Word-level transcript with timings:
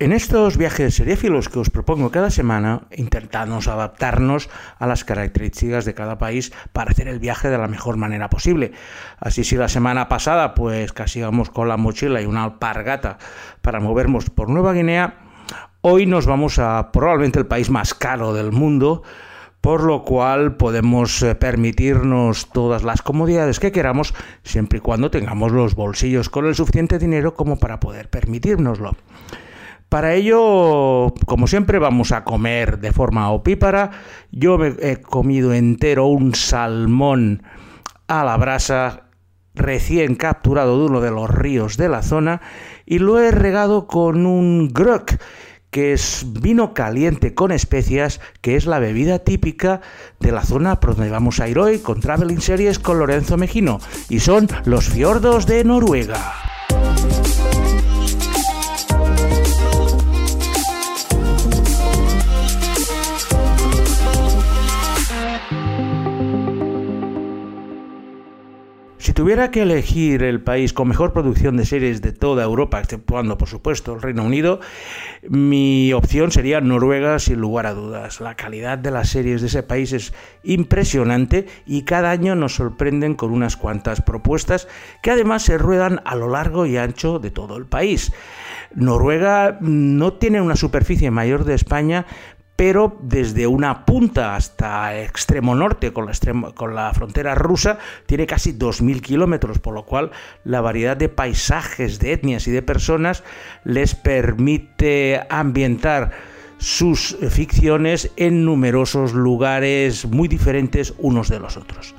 En 0.00 0.14
estos 0.14 0.56
viajes 0.56 0.94
seriéfilos 0.94 1.50
que 1.50 1.58
os 1.58 1.68
propongo 1.68 2.08
cada 2.08 2.30
semana, 2.30 2.88
intentamos 2.96 3.68
adaptarnos 3.68 4.48
a 4.78 4.86
las 4.86 5.04
características 5.04 5.84
de 5.84 5.92
cada 5.92 6.16
país 6.16 6.54
para 6.72 6.92
hacer 6.92 7.06
el 7.06 7.18
viaje 7.18 7.50
de 7.50 7.58
la 7.58 7.68
mejor 7.68 7.98
manera 7.98 8.30
posible. 8.30 8.72
Así 9.18 9.44
si 9.44 9.56
la 9.56 9.68
semana 9.68 10.08
pasada 10.08 10.54
pues 10.54 10.94
casi 10.94 11.18
íbamos 11.18 11.50
con 11.50 11.68
la 11.68 11.76
mochila 11.76 12.22
y 12.22 12.24
una 12.24 12.44
alpargata 12.44 13.18
para 13.60 13.78
movernos 13.78 14.30
por 14.30 14.48
Nueva 14.48 14.72
Guinea, 14.72 15.18
hoy 15.82 16.06
nos 16.06 16.24
vamos 16.24 16.58
a 16.58 16.92
probablemente 16.92 17.38
el 17.38 17.46
país 17.46 17.68
más 17.68 17.92
caro 17.92 18.32
del 18.32 18.52
mundo, 18.52 19.02
por 19.60 19.82
lo 19.82 20.04
cual 20.04 20.56
podemos 20.56 21.22
eh, 21.22 21.34
permitirnos 21.34 22.48
todas 22.48 22.84
las 22.84 23.02
comodidades 23.02 23.60
que 23.60 23.70
queramos 23.70 24.14
siempre 24.44 24.78
y 24.78 24.80
cuando 24.80 25.10
tengamos 25.10 25.52
los 25.52 25.74
bolsillos 25.74 26.30
con 26.30 26.46
el 26.46 26.54
suficiente 26.54 26.98
dinero 26.98 27.34
como 27.34 27.58
para 27.58 27.80
poder 27.80 28.08
permitírnoslo. 28.08 28.96
Para 29.90 30.14
ello, 30.14 31.12
como 31.26 31.48
siempre, 31.48 31.80
vamos 31.80 32.12
a 32.12 32.22
comer 32.22 32.78
de 32.78 32.92
forma 32.92 33.32
opípara. 33.32 33.90
Yo 34.30 34.56
me 34.56 34.68
he 34.78 35.00
comido 35.00 35.52
entero 35.52 36.06
un 36.06 36.36
salmón 36.36 37.42
a 38.06 38.22
la 38.22 38.36
brasa 38.36 39.08
recién 39.52 40.14
capturado 40.14 40.78
de 40.78 40.86
uno 40.86 41.00
de 41.00 41.10
los 41.10 41.28
ríos 41.28 41.76
de 41.76 41.88
la 41.88 42.04
zona 42.04 42.40
y 42.86 43.00
lo 43.00 43.18
he 43.18 43.32
regado 43.32 43.88
con 43.88 44.26
un 44.26 44.68
grog 44.68 45.06
que 45.70 45.92
es 45.92 46.24
vino 46.40 46.72
caliente 46.72 47.34
con 47.34 47.50
especias, 47.50 48.20
que 48.42 48.54
es 48.54 48.66
la 48.66 48.78
bebida 48.78 49.18
típica 49.18 49.80
de 50.20 50.30
la 50.30 50.44
zona 50.44 50.78
por 50.78 50.94
donde 50.94 51.10
vamos 51.10 51.40
a 51.40 51.48
ir 51.48 51.58
hoy 51.58 51.80
con 51.80 51.98
Traveling 51.98 52.40
Series 52.40 52.78
con 52.78 53.00
Lorenzo 53.00 53.36
Mejino, 53.36 53.80
y 54.08 54.20
son 54.20 54.46
los 54.66 54.88
fiordos 54.88 55.46
de 55.46 55.64
Noruega. 55.64 56.59
Si 69.10 69.14
tuviera 69.14 69.50
que 69.50 69.62
elegir 69.62 70.22
el 70.22 70.40
país 70.40 70.72
con 70.72 70.86
mejor 70.86 71.12
producción 71.12 71.56
de 71.56 71.66
series 71.66 72.00
de 72.00 72.12
toda 72.12 72.44
Europa, 72.44 72.78
exceptuando 72.78 73.36
por 73.36 73.48
supuesto 73.48 73.92
el 73.92 74.00
Reino 74.00 74.22
Unido, 74.22 74.60
mi 75.28 75.92
opción 75.92 76.30
sería 76.30 76.60
Noruega 76.60 77.18
sin 77.18 77.40
lugar 77.40 77.66
a 77.66 77.74
dudas. 77.74 78.20
La 78.20 78.36
calidad 78.36 78.78
de 78.78 78.92
las 78.92 79.08
series 79.08 79.40
de 79.40 79.48
ese 79.48 79.64
país 79.64 79.92
es 79.92 80.14
impresionante 80.44 81.48
y 81.66 81.82
cada 81.82 82.12
año 82.12 82.36
nos 82.36 82.54
sorprenden 82.54 83.16
con 83.16 83.32
unas 83.32 83.56
cuantas 83.56 84.00
propuestas 84.00 84.68
que 85.02 85.10
además 85.10 85.42
se 85.42 85.58
ruedan 85.58 86.00
a 86.04 86.14
lo 86.14 86.28
largo 86.28 86.64
y 86.64 86.76
ancho 86.76 87.18
de 87.18 87.32
todo 87.32 87.56
el 87.56 87.66
país. 87.66 88.12
Noruega 88.72 89.58
no 89.60 90.12
tiene 90.12 90.40
una 90.40 90.54
superficie 90.54 91.10
mayor 91.10 91.42
de 91.42 91.54
España, 91.54 92.06
pero 92.60 92.94
desde 93.00 93.46
una 93.46 93.86
punta 93.86 94.36
hasta 94.36 94.94
el 94.94 95.06
extremo 95.06 95.54
norte 95.54 95.94
con 95.94 96.04
la, 96.74 96.92
frontera 96.92 97.34
rusa 97.34 97.78
tiene 98.04 98.26
casi 98.26 98.52
2.000 98.52 99.00
kilómetros, 99.00 99.58
por 99.58 99.72
lo 99.72 99.86
cual 99.86 100.10
la 100.44 100.60
variedad 100.60 100.94
de 100.94 101.08
paisajes, 101.08 102.00
de 102.00 102.12
etnias 102.12 102.46
y 102.46 102.50
de 102.50 102.60
personas 102.60 103.24
les 103.64 103.94
permite 103.94 105.22
ambientar 105.30 106.10
sus 106.58 107.16
ficciones 107.30 108.12
en 108.16 108.44
numerosos 108.44 109.14
lugares 109.14 110.04
muy 110.04 110.28
diferentes 110.28 110.92
unos 110.98 111.30
de 111.30 111.40
los 111.40 111.56
otros. 111.56 111.94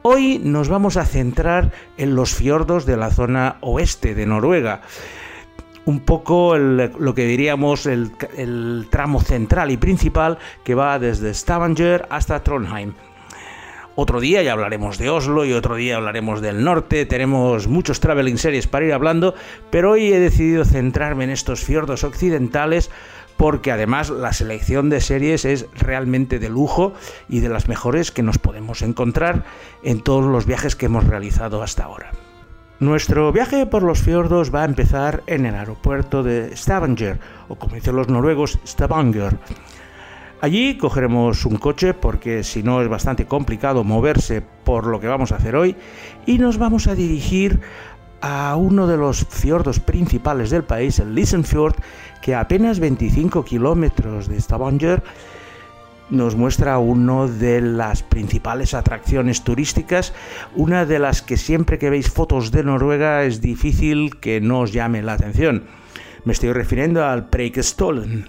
Hoy 0.00 0.40
nos 0.42 0.70
vamos 0.70 0.96
a 0.96 1.04
centrar 1.04 1.72
en 1.98 2.14
los 2.14 2.34
fiordos 2.34 2.86
de 2.86 2.96
la 2.96 3.10
zona 3.10 3.58
oeste 3.60 4.14
de 4.14 4.24
Noruega 4.24 4.80
un 5.86 6.00
poco 6.00 6.56
lo 6.56 7.14
que 7.14 7.26
diríamos 7.26 7.86
el, 7.86 8.12
tramo 8.90 9.20
central 9.20 9.70
y 9.70 9.76
principal 9.76 10.38
que 10.62 10.74
va 10.74 10.98
desde 10.98 11.34
Stavanger 11.34 12.06
hasta 12.10 12.42
Trondheim. 12.42 12.94
Otro 13.96 14.18
día 14.18 14.42
ya 14.42 14.52
hablaremos 14.52 14.98
de 14.98 15.08
Oslo 15.08 15.44
y 15.44 15.52
otro 15.52 15.76
día 15.76 15.96
hablaremos 15.96 16.40
del 16.40 16.64
norte. 16.64 17.06
Tenemos 17.06 17.68
muchos 17.68 18.00
traveling 18.00 18.38
series 18.38 18.66
para 18.66 18.86
ir 18.86 18.92
hablando, 18.92 19.34
pero 19.70 19.92
hoy 19.92 20.12
he 20.12 20.18
decidido 20.18 20.64
centrarme 20.64 21.24
en 21.24 21.30
estos 21.30 21.62
fiordos 21.62 22.02
occidentales 22.02 22.90
porque 23.36 23.70
además 23.70 24.10
la 24.10 24.32
selección 24.32 24.90
de 24.90 25.00
series 25.00 25.44
es 25.44 25.66
realmente 25.74 26.38
de 26.38 26.48
lujo 26.48 26.94
y 27.28 27.40
de 27.40 27.48
las 27.48 27.68
mejores 27.68 28.10
que 28.10 28.22
nos 28.22 28.38
podemos 28.38 28.82
encontrar 28.82 29.44
en 29.82 30.00
todos 30.00 30.24
los 30.24 30.46
viajes 30.46 30.74
que 30.74 30.86
hemos 30.86 31.04
realizado 31.04 31.62
hasta 31.62 31.84
ahora. 31.84 32.10
Nuestro 32.80 33.30
viaje 33.30 33.66
por 33.66 33.84
los 33.84 34.00
fiordos 34.02 34.52
va 34.52 34.62
a 34.62 34.66
empezar 34.66 35.22
en 35.28 35.46
el 35.46 35.54
aeropuerto 35.54 36.24
de 36.24 36.56
Stavanger, 36.56 37.20
o 37.48 37.54
como 37.54 37.76
dicen 37.76 37.94
los 37.94 38.08
noruegos, 38.08 38.58
Stavanger. 38.66 39.38
Allí 40.40 40.76
cogeremos 40.76 41.46
un 41.46 41.56
coche 41.56 41.94
porque 41.94 42.42
si 42.42 42.64
no 42.64 42.82
es 42.82 42.88
bastante 42.88 43.26
complicado 43.26 43.84
moverse 43.84 44.42
por 44.42 44.86
lo 44.86 44.98
que 44.98 45.06
vamos 45.06 45.30
a 45.30 45.36
hacer 45.36 45.54
hoy 45.54 45.76
y 46.26 46.38
nos 46.38 46.58
vamos 46.58 46.88
a 46.88 46.96
dirigir 46.96 47.60
a 48.20 48.56
uno 48.56 48.88
de 48.88 48.96
los 48.96 49.24
fiordos 49.24 49.78
principales 49.78 50.50
del 50.50 50.64
país, 50.64 50.98
el 50.98 51.14
Lisenfjord, 51.14 51.76
que 52.20 52.34
a 52.34 52.40
apenas 52.40 52.80
25 52.80 53.44
kilómetros 53.44 54.28
de 54.28 54.40
Stavanger 54.40 55.02
nos 56.10 56.36
muestra 56.36 56.78
una 56.78 57.26
de 57.26 57.60
las 57.60 58.02
principales 58.02 58.74
atracciones 58.74 59.42
turísticas, 59.42 60.12
una 60.54 60.84
de 60.84 60.98
las 60.98 61.22
que 61.22 61.36
siempre 61.36 61.78
que 61.78 61.90
veis 61.90 62.10
fotos 62.10 62.50
de 62.50 62.62
Noruega 62.64 63.24
es 63.24 63.40
difícil 63.40 64.18
que 64.20 64.40
no 64.40 64.60
os 64.60 64.72
llame 64.72 65.02
la 65.02 65.14
atención. 65.14 65.64
Me 66.24 66.32
estoy 66.32 66.52
refiriendo 66.52 67.04
al 67.04 67.28
Preikestolen. 67.28 68.28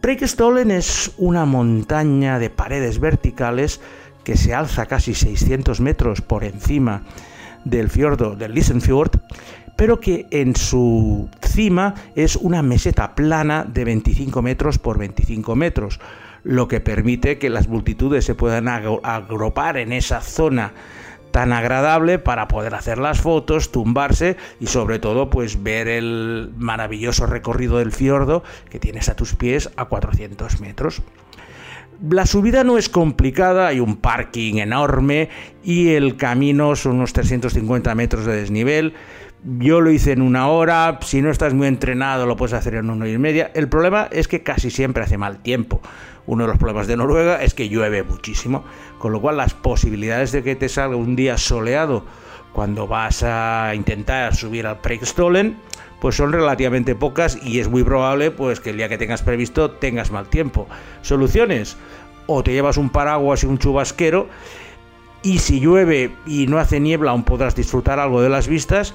Preikestolen 0.00 0.70
es 0.70 1.12
una 1.16 1.44
montaña 1.44 2.38
de 2.38 2.50
paredes 2.50 3.00
verticales 3.00 3.80
que 4.24 4.36
se 4.36 4.54
alza 4.54 4.86
casi 4.86 5.14
600 5.14 5.80
metros 5.80 6.20
por 6.20 6.44
encima 6.44 7.02
del 7.64 7.90
fiordo 7.90 8.36
del 8.36 8.54
Lisenfjord, 8.54 9.20
pero 9.76 10.00
que 10.00 10.26
en 10.30 10.54
su 10.54 11.28
cima 11.42 11.94
es 12.14 12.36
una 12.36 12.62
meseta 12.62 13.14
plana 13.14 13.64
de 13.64 13.84
25 13.84 14.42
metros 14.42 14.78
por 14.78 14.98
25 14.98 15.56
metros, 15.56 16.00
lo 16.44 16.68
que 16.68 16.80
permite 16.80 17.38
que 17.38 17.50
las 17.50 17.68
multitudes 17.68 18.24
se 18.24 18.34
puedan 18.34 18.68
agrupar 18.68 19.76
en 19.76 19.92
esa 19.92 20.20
zona 20.20 20.72
tan 21.32 21.52
agradable 21.52 22.18
para 22.18 22.46
poder 22.46 22.74
hacer 22.74 22.98
las 22.98 23.20
fotos, 23.20 23.72
tumbarse 23.72 24.36
y 24.60 24.66
sobre 24.66 24.98
todo 24.98 25.30
pues 25.30 25.62
ver 25.62 25.88
el 25.88 26.52
maravilloso 26.56 27.26
recorrido 27.26 27.78
del 27.78 27.90
fiordo 27.90 28.44
que 28.70 28.78
tienes 28.78 29.08
a 29.08 29.16
tus 29.16 29.34
pies 29.34 29.70
a 29.76 29.86
400 29.86 30.60
metros. 30.60 31.02
La 32.10 32.26
subida 32.26 32.64
no 32.64 32.78
es 32.78 32.88
complicada, 32.88 33.68
hay 33.68 33.78
un 33.78 33.96
parking 33.96 34.56
enorme 34.56 35.28
y 35.62 35.90
el 35.90 36.16
camino 36.16 36.74
son 36.74 36.96
unos 36.96 37.12
350 37.12 37.94
metros 37.94 38.26
de 38.26 38.36
desnivel. 38.36 38.94
Yo 39.44 39.80
lo 39.80 39.90
hice 39.90 40.12
en 40.12 40.22
una 40.22 40.46
hora, 40.46 41.00
si 41.02 41.20
no 41.20 41.28
estás 41.28 41.52
muy 41.52 41.66
entrenado 41.66 42.26
lo 42.26 42.36
puedes 42.36 42.52
hacer 42.52 42.76
en 42.76 42.88
una 42.88 43.04
hora 43.04 43.12
y 43.12 43.18
media. 43.18 43.50
El 43.54 43.68
problema 43.68 44.08
es 44.12 44.28
que 44.28 44.44
casi 44.44 44.70
siempre 44.70 45.02
hace 45.02 45.18
mal 45.18 45.38
tiempo. 45.42 45.80
Uno 46.26 46.44
de 46.44 46.48
los 46.50 46.58
problemas 46.58 46.86
de 46.86 46.96
Noruega 46.96 47.42
es 47.42 47.52
que 47.52 47.68
llueve 47.68 48.04
muchísimo, 48.04 48.62
con 49.00 49.10
lo 49.10 49.20
cual 49.20 49.38
las 49.38 49.52
posibilidades 49.52 50.30
de 50.30 50.44
que 50.44 50.54
te 50.54 50.68
salga 50.68 50.94
un 50.94 51.16
día 51.16 51.38
soleado 51.38 52.04
cuando 52.52 52.86
vas 52.86 53.24
a 53.24 53.72
intentar 53.74 54.36
subir 54.36 54.64
al 54.64 54.80
Preikstolen 54.80 55.56
pues 56.00 56.14
son 56.14 56.32
relativamente 56.32 56.94
pocas 56.94 57.36
y 57.44 57.58
es 57.58 57.68
muy 57.68 57.82
probable 57.82 58.30
pues 58.30 58.60
que 58.60 58.70
el 58.70 58.76
día 58.76 58.88
que 58.88 58.98
tengas 58.98 59.22
previsto 59.22 59.72
tengas 59.72 60.12
mal 60.12 60.28
tiempo. 60.28 60.68
Soluciones: 61.00 61.76
o 62.28 62.44
te 62.44 62.52
llevas 62.52 62.76
un 62.76 62.90
paraguas 62.90 63.42
y 63.42 63.46
un 63.46 63.58
chubasquero 63.58 64.28
y 65.24 65.38
si 65.38 65.58
llueve 65.58 66.12
y 66.26 66.46
no 66.46 66.58
hace 66.58 66.78
niebla 66.78 67.10
aún 67.10 67.24
podrás 67.24 67.56
disfrutar 67.56 67.98
algo 67.98 68.22
de 68.22 68.28
las 68.28 68.46
vistas 68.46 68.94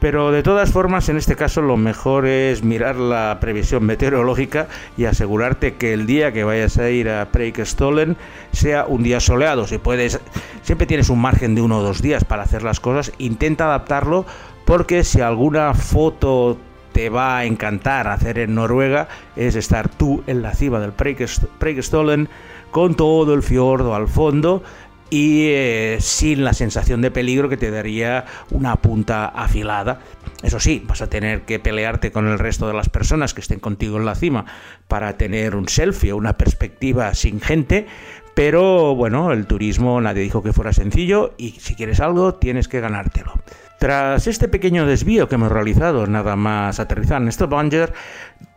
pero 0.00 0.30
de 0.30 0.42
todas 0.42 0.70
formas, 0.70 1.08
en 1.08 1.16
este 1.16 1.34
caso 1.34 1.60
lo 1.60 1.76
mejor 1.76 2.26
es 2.26 2.62
mirar 2.62 2.96
la 2.96 3.38
previsión 3.40 3.84
meteorológica 3.84 4.68
y 4.96 5.06
asegurarte 5.06 5.74
que 5.74 5.92
el 5.92 6.06
día 6.06 6.32
que 6.32 6.44
vayas 6.44 6.78
a 6.78 6.88
ir 6.90 7.08
a 7.08 7.26
Preikestolen 7.32 8.16
sea 8.52 8.86
un 8.86 9.02
día 9.02 9.18
soleado. 9.18 9.66
Si 9.66 9.78
puedes, 9.78 10.20
siempre 10.62 10.86
tienes 10.86 11.10
un 11.10 11.20
margen 11.20 11.54
de 11.54 11.62
uno 11.62 11.78
o 11.78 11.82
dos 11.82 12.00
días 12.00 12.24
para 12.24 12.44
hacer 12.44 12.62
las 12.62 12.78
cosas. 12.78 13.12
Intenta 13.18 13.64
adaptarlo 13.64 14.24
porque 14.64 15.02
si 15.02 15.20
alguna 15.20 15.74
foto 15.74 16.58
te 16.92 17.10
va 17.10 17.38
a 17.38 17.44
encantar 17.44 18.08
hacer 18.08 18.38
en 18.38 18.54
Noruega 18.54 19.08
es 19.36 19.56
estar 19.56 19.88
tú 19.88 20.22
en 20.26 20.42
la 20.42 20.54
cima 20.54 20.80
del 20.80 20.92
Preikestolen 20.92 22.28
con 22.70 22.94
todo 22.94 23.34
el 23.34 23.42
fiordo 23.42 23.94
al 23.94 24.08
fondo 24.08 24.62
y 25.10 25.48
eh, 25.48 25.98
sin 26.00 26.44
la 26.44 26.52
sensación 26.52 27.00
de 27.00 27.10
peligro 27.10 27.48
que 27.48 27.56
te 27.56 27.70
daría 27.70 28.24
una 28.50 28.76
punta 28.76 29.26
afilada. 29.26 30.00
Eso 30.42 30.60
sí, 30.60 30.82
vas 30.86 31.02
a 31.02 31.08
tener 31.08 31.42
que 31.42 31.58
pelearte 31.58 32.12
con 32.12 32.28
el 32.28 32.38
resto 32.38 32.68
de 32.68 32.74
las 32.74 32.88
personas 32.88 33.34
que 33.34 33.40
estén 33.40 33.60
contigo 33.60 33.96
en 33.96 34.04
la 34.04 34.14
cima 34.14 34.46
para 34.86 35.16
tener 35.16 35.56
un 35.56 35.68
selfie 35.68 36.12
o 36.12 36.16
una 36.16 36.36
perspectiva 36.36 37.14
sin 37.14 37.40
gente, 37.40 37.86
pero 38.34 38.94
bueno, 38.94 39.32
el 39.32 39.46
turismo 39.46 40.00
nadie 40.00 40.22
dijo 40.22 40.42
que 40.42 40.52
fuera 40.52 40.72
sencillo 40.72 41.34
y 41.38 41.52
si 41.58 41.74
quieres 41.74 41.98
algo 42.00 42.34
tienes 42.34 42.68
que 42.68 42.80
ganártelo. 42.80 43.32
Tras 43.78 44.26
este 44.26 44.48
pequeño 44.48 44.86
desvío 44.86 45.28
que 45.28 45.36
hemos 45.36 45.52
realizado, 45.52 46.06
nada 46.06 46.36
más 46.36 46.80
aterrizar 46.80 47.22
en 47.22 47.30
Stavanger, 47.30 47.92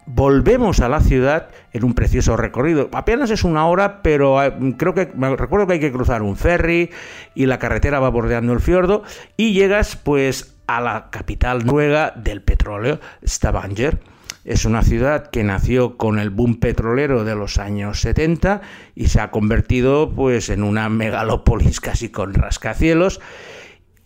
volvemos 0.05 0.79
a 0.79 0.89
la 0.89 0.99
ciudad 0.99 1.49
en 1.73 1.83
un 1.83 1.93
precioso 1.93 2.37
recorrido. 2.37 2.89
Apenas 2.93 3.29
es 3.29 3.43
una 3.43 3.67
hora, 3.67 4.01
pero 4.01 4.43
eh, 4.43 4.53
creo 4.77 4.93
que 4.93 5.11
recuerdo 5.37 5.67
que 5.67 5.73
hay 5.73 5.79
que 5.79 5.91
cruzar 5.91 6.21
un 6.21 6.35
ferry 6.35 6.89
y 7.35 7.45
la 7.45 7.59
carretera 7.59 7.99
va 7.99 8.09
bordeando 8.09 8.53
el 8.53 8.59
fiordo 8.59 9.03
y 9.37 9.53
llegas 9.53 9.95
pues 9.95 10.55
a 10.67 10.81
la 10.81 11.09
capital 11.09 11.65
noruega 11.65 12.13
del 12.15 12.41
petróleo, 12.41 12.99
Stavanger. 13.25 13.99
Es 14.43 14.65
una 14.65 14.81
ciudad 14.81 15.27
que 15.27 15.43
nació 15.43 15.97
con 15.97 16.17
el 16.17 16.31
boom 16.31 16.59
petrolero 16.59 17.23
de 17.23 17.35
los 17.35 17.59
años 17.59 18.01
70 18.01 18.61
y 18.95 19.07
se 19.07 19.19
ha 19.19 19.29
convertido 19.29 20.11
pues 20.15 20.49
en 20.49 20.63
una 20.63 20.89
megalópolis 20.89 21.79
casi 21.79 22.09
con 22.09 22.33
rascacielos 22.33 23.19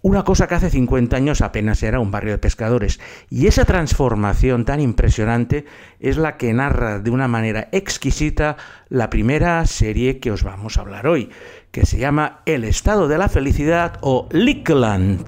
una 0.05 0.23
cosa 0.23 0.45
que 0.45 0.53
hace 0.53 0.69
50 0.69 1.15
años 1.15 1.41
apenas 1.41 1.81
era 1.81 1.99
un 1.99 2.11
barrio 2.11 2.33
de 2.33 2.37
pescadores. 2.37 2.99
Y 3.27 3.47
esa 3.47 3.65
transformación 3.65 4.63
tan 4.63 4.79
impresionante 4.79 5.65
es 5.99 6.17
la 6.17 6.37
que 6.37 6.53
narra 6.53 6.99
de 6.99 7.09
una 7.09 7.27
manera 7.27 7.69
exquisita 7.71 8.55
la 8.87 9.09
primera 9.09 9.65
serie 9.65 10.19
que 10.19 10.29
os 10.29 10.43
vamos 10.43 10.77
a 10.77 10.81
hablar 10.81 11.07
hoy, 11.07 11.31
que 11.71 11.87
se 11.87 11.97
llama 11.97 12.41
El 12.45 12.65
estado 12.65 13.07
de 13.07 13.17
la 13.17 13.29
felicidad 13.29 13.97
o 14.01 14.29
Lickland. 14.29 15.25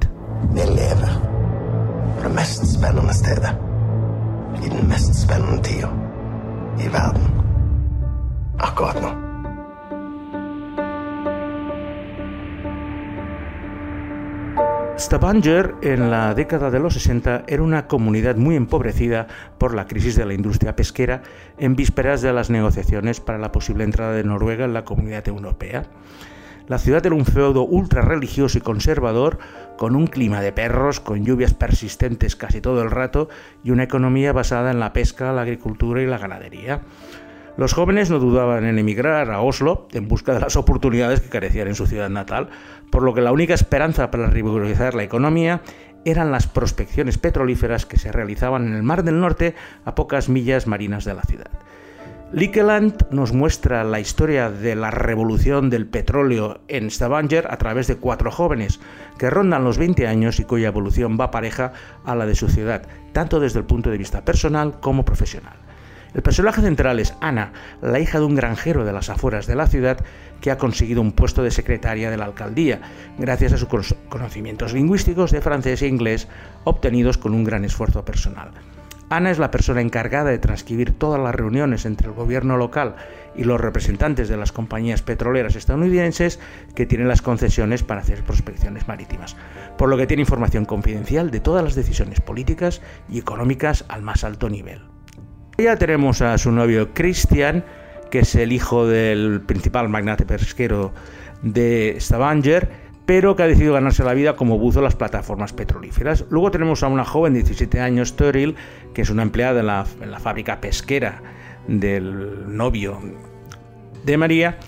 Stavanger 14.99 15.75
en 15.83 16.09
la 16.09 16.33
década 16.33 16.71
de 16.71 16.79
los 16.79 16.95
60 16.95 17.43
era 17.47 17.61
una 17.61 17.87
comunidad 17.87 18.35
muy 18.35 18.55
empobrecida 18.55 19.27
por 19.59 19.75
la 19.75 19.85
crisis 19.85 20.15
de 20.15 20.25
la 20.25 20.33
industria 20.33 20.75
pesquera 20.75 21.21
en 21.59 21.75
vísperas 21.75 22.23
de 22.23 22.33
las 22.33 22.49
negociaciones 22.49 23.19
para 23.19 23.37
la 23.37 23.51
posible 23.51 23.83
entrada 23.83 24.13
de 24.13 24.23
Noruega 24.23 24.65
en 24.65 24.73
la 24.73 24.85
comunidad 24.85 25.27
europea. 25.27 25.83
La 26.67 26.79
ciudad 26.79 27.05
era 27.05 27.13
un 27.13 27.25
feudo 27.25 27.61
ultra 27.61 28.01
religioso 28.01 28.57
y 28.57 28.61
conservador, 28.61 29.37
con 29.77 29.95
un 29.95 30.07
clima 30.07 30.41
de 30.41 30.51
perros, 30.51 30.99
con 30.99 31.23
lluvias 31.23 31.53
persistentes 31.53 32.35
casi 32.35 32.59
todo 32.59 32.81
el 32.81 32.89
rato 32.89 33.29
y 33.63 33.69
una 33.69 33.83
economía 33.83 34.33
basada 34.33 34.71
en 34.71 34.79
la 34.79 34.93
pesca, 34.93 35.31
la 35.31 35.43
agricultura 35.43 36.01
y 36.01 36.07
la 36.07 36.17
ganadería. 36.17 36.81
Los 37.57 37.73
jóvenes 37.73 38.11
no 38.11 38.19
dudaban 38.19 38.65
en 38.65 38.77
emigrar 38.77 39.31
a 39.31 39.41
Oslo 39.41 39.87
en 39.91 40.07
busca 40.07 40.31
de 40.35 40.39
las 40.39 40.55
oportunidades 40.55 41.21
que 41.21 41.29
carecían 41.29 41.67
en 41.67 41.73
su 41.73 41.87
ciudad 41.87 42.07
natal, 42.07 42.49
por 42.91 43.01
lo 43.01 43.15
que 43.15 43.21
la 43.21 43.31
única 43.31 43.55
esperanza 43.55 44.11
para 44.11 44.27
revitalizar 44.27 44.93
la 44.93 45.01
economía 45.01 45.61
eran 46.05 46.31
las 46.31 46.45
prospecciones 46.45 47.17
petrolíferas 47.17 47.87
que 47.87 47.97
se 47.97 48.11
realizaban 48.11 48.67
en 48.67 48.73
el 48.73 48.83
Mar 48.83 49.03
del 49.03 49.19
Norte 49.19 49.55
a 49.85 49.95
pocas 49.95 50.29
millas 50.29 50.67
marinas 50.67 51.03
de 51.03 51.15
la 51.15 51.23
ciudad. 51.23 51.49
Likeland 52.31 53.09
nos 53.09 53.33
muestra 53.33 53.83
la 53.83 53.99
historia 53.99 54.51
de 54.51 54.75
la 54.75 54.91
revolución 54.91 55.71
del 55.71 55.87
petróleo 55.87 56.59
en 56.67 56.91
Stavanger 56.91 57.47
a 57.49 57.57
través 57.57 57.87
de 57.87 57.95
cuatro 57.95 58.29
jóvenes 58.29 58.79
que 59.17 59.31
rondan 59.31 59.63
los 59.63 59.79
20 59.79 60.05
años 60.05 60.39
y 60.39 60.43
cuya 60.43 60.67
evolución 60.67 61.17
va 61.19 61.31
pareja 61.31 61.71
a 62.05 62.13
la 62.13 62.27
de 62.27 62.35
su 62.35 62.49
ciudad, 62.49 62.83
tanto 63.13 63.39
desde 63.39 63.59
el 63.59 63.65
punto 63.65 63.89
de 63.89 63.97
vista 63.97 64.23
personal 64.23 64.79
como 64.79 65.05
profesional. 65.05 65.66
El 66.13 66.21
personaje 66.21 66.61
central 66.61 66.99
es 66.99 67.13
Ana, 67.21 67.51
la 67.81 67.99
hija 67.99 68.19
de 68.19 68.25
un 68.25 68.35
granjero 68.35 68.85
de 68.85 68.93
las 68.93 69.09
afueras 69.09 69.47
de 69.47 69.55
la 69.55 69.67
ciudad 69.67 70.03
que 70.41 70.51
ha 70.51 70.57
conseguido 70.57 71.01
un 71.01 71.11
puesto 71.11 71.43
de 71.43 71.51
secretaria 71.51 72.09
de 72.09 72.17
la 72.17 72.25
alcaldía, 72.25 72.81
gracias 73.17 73.53
a 73.53 73.57
sus 73.57 73.95
conocimientos 74.09 74.73
lingüísticos 74.73 75.31
de 75.31 75.41
francés 75.41 75.81
e 75.81 75.87
inglés 75.87 76.27
obtenidos 76.63 77.17
con 77.17 77.33
un 77.33 77.43
gran 77.43 77.65
esfuerzo 77.65 78.05
personal. 78.05 78.51
Ana 79.09 79.31
es 79.31 79.39
la 79.39 79.51
persona 79.51 79.79
encargada 79.79 80.31
de 80.31 80.37
transcribir 80.37 80.91
todas 80.91 81.21
las 81.21 81.33
reuniones 81.33 81.85
entre 81.85 82.09
el 82.09 82.13
gobierno 82.13 82.57
local 82.57 82.95
y 83.37 83.45
los 83.45 83.61
representantes 83.61 84.27
de 84.27 84.35
las 84.35 84.51
compañías 84.51 85.01
petroleras 85.01 85.55
estadounidenses 85.55 86.41
que 86.75 86.85
tienen 86.85 87.07
las 87.07 87.21
concesiones 87.21 87.83
para 87.83 88.01
hacer 88.01 88.23
prospecciones 88.23 88.87
marítimas, 88.89 89.37
por 89.77 89.87
lo 89.87 89.95
que 89.95 90.07
tiene 90.07 90.23
información 90.23 90.65
confidencial 90.65 91.31
de 91.31 91.39
todas 91.39 91.63
las 91.63 91.75
decisiones 91.75 92.19
políticas 92.19 92.81
y 93.07 93.19
económicas 93.19 93.85
al 93.87 94.01
más 94.01 94.25
alto 94.25 94.49
nivel. 94.49 94.96
Ya 95.59 95.75
tenemos 95.75 96.21
a 96.21 96.37
su 96.37 96.51
novio 96.51 96.93
Christian, 96.93 97.65
que 98.11 98.19
es 98.19 98.35
el 98.35 98.51
hijo 98.51 98.85
del 98.85 99.41
principal 99.41 99.89
magnate 99.89 100.23
pesquero 100.23 100.93
de 101.41 101.97
Stavanger, 101.99 102.69
pero 103.07 103.35
que 103.35 103.41
ha 103.41 103.47
decidido 103.47 103.73
ganarse 103.73 104.03
la 104.03 104.13
vida 104.13 104.35
como 104.35 104.59
buzo 104.59 104.79
en 104.79 104.83
las 104.83 104.95
plataformas 104.95 105.53
petrolíferas. 105.53 106.25
Luego 106.29 106.51
tenemos 106.51 106.83
a 106.83 106.87
una 106.87 107.03
joven 107.03 107.33
de 107.33 107.39
17 107.39 107.79
años, 107.79 108.15
Toril, 108.15 108.55
que 108.93 109.01
es 109.01 109.09
una 109.09 109.23
empleada 109.23 109.61
en 109.61 109.65
la, 109.65 109.87
en 109.99 110.11
la 110.11 110.19
fábrica 110.19 110.61
pesquera 110.61 111.23
del 111.67 112.55
novio 112.55 112.99
de 114.05 114.15
María, 114.15 114.59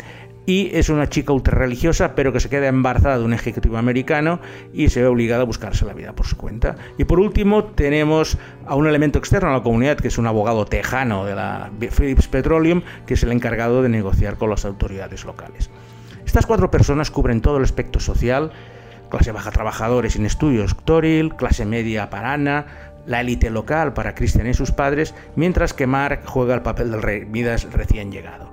y 0.49 0.71
es 0.73 0.89
una 0.89 1.07
chica 1.07 1.31
ultra 1.31 1.55
religiosa, 1.55 2.15
pero 2.15 2.33
que 2.33 2.39
se 2.39 2.49
queda 2.49 2.69
embarazada 2.69 3.19
de 3.19 3.23
un 3.23 3.33
ejecutivo 3.33 3.77
americano 3.77 4.39
y 4.73 4.89
se 4.89 4.99
ve 4.99 5.05
obligada 5.05 5.43
a 5.43 5.45
buscarse 5.45 5.85
la 5.85 5.93
vida 5.93 6.13
por 6.13 6.25
su 6.25 6.37
cuenta. 6.37 6.75
Y 6.97 7.03
por 7.03 7.19
último, 7.19 7.65
tenemos 7.65 8.35
a 8.65 8.73
un 8.73 8.87
elemento 8.87 9.19
externo 9.19 9.49
a 9.49 9.53
la 9.53 9.61
comunidad, 9.61 9.97
que 9.97 10.07
es 10.07 10.17
un 10.17 10.25
abogado 10.25 10.65
tejano 10.65 11.23
de 11.23 11.35
la 11.35 11.69
Philips 11.95 12.27
Petroleum, 12.27 12.81
que 13.05 13.13
es 13.13 13.21
el 13.21 13.31
encargado 13.31 13.83
de 13.83 13.89
negociar 13.89 14.37
con 14.37 14.49
las 14.49 14.65
autoridades 14.65 15.23
locales. 15.23 15.69
Estas 16.25 16.47
cuatro 16.47 16.71
personas 16.71 17.11
cubren 17.11 17.41
todo 17.41 17.57
el 17.57 17.63
espectro 17.63 18.01
social, 18.01 18.51
clase 19.11 19.31
baja 19.31 19.51
trabajadores 19.51 20.13
sin 20.13 20.25
estudios, 20.25 20.75
Toril, 20.83 21.35
clase 21.35 21.67
media 21.67 22.09
para 22.09 22.33
Ana, 22.33 22.65
la 23.05 23.21
élite 23.21 23.51
local 23.51 23.93
para 23.93 24.15
Christian 24.15 24.47
y 24.47 24.55
sus 24.55 24.71
padres, 24.71 25.13
mientras 25.35 25.75
que 25.75 25.85
Mark 25.85 26.21
juega 26.25 26.55
el 26.55 26.63
papel 26.63 26.89
del 26.89 27.03
rey 27.03 27.23
Midas 27.27 27.71
recién 27.71 28.11
llegado. 28.11 28.48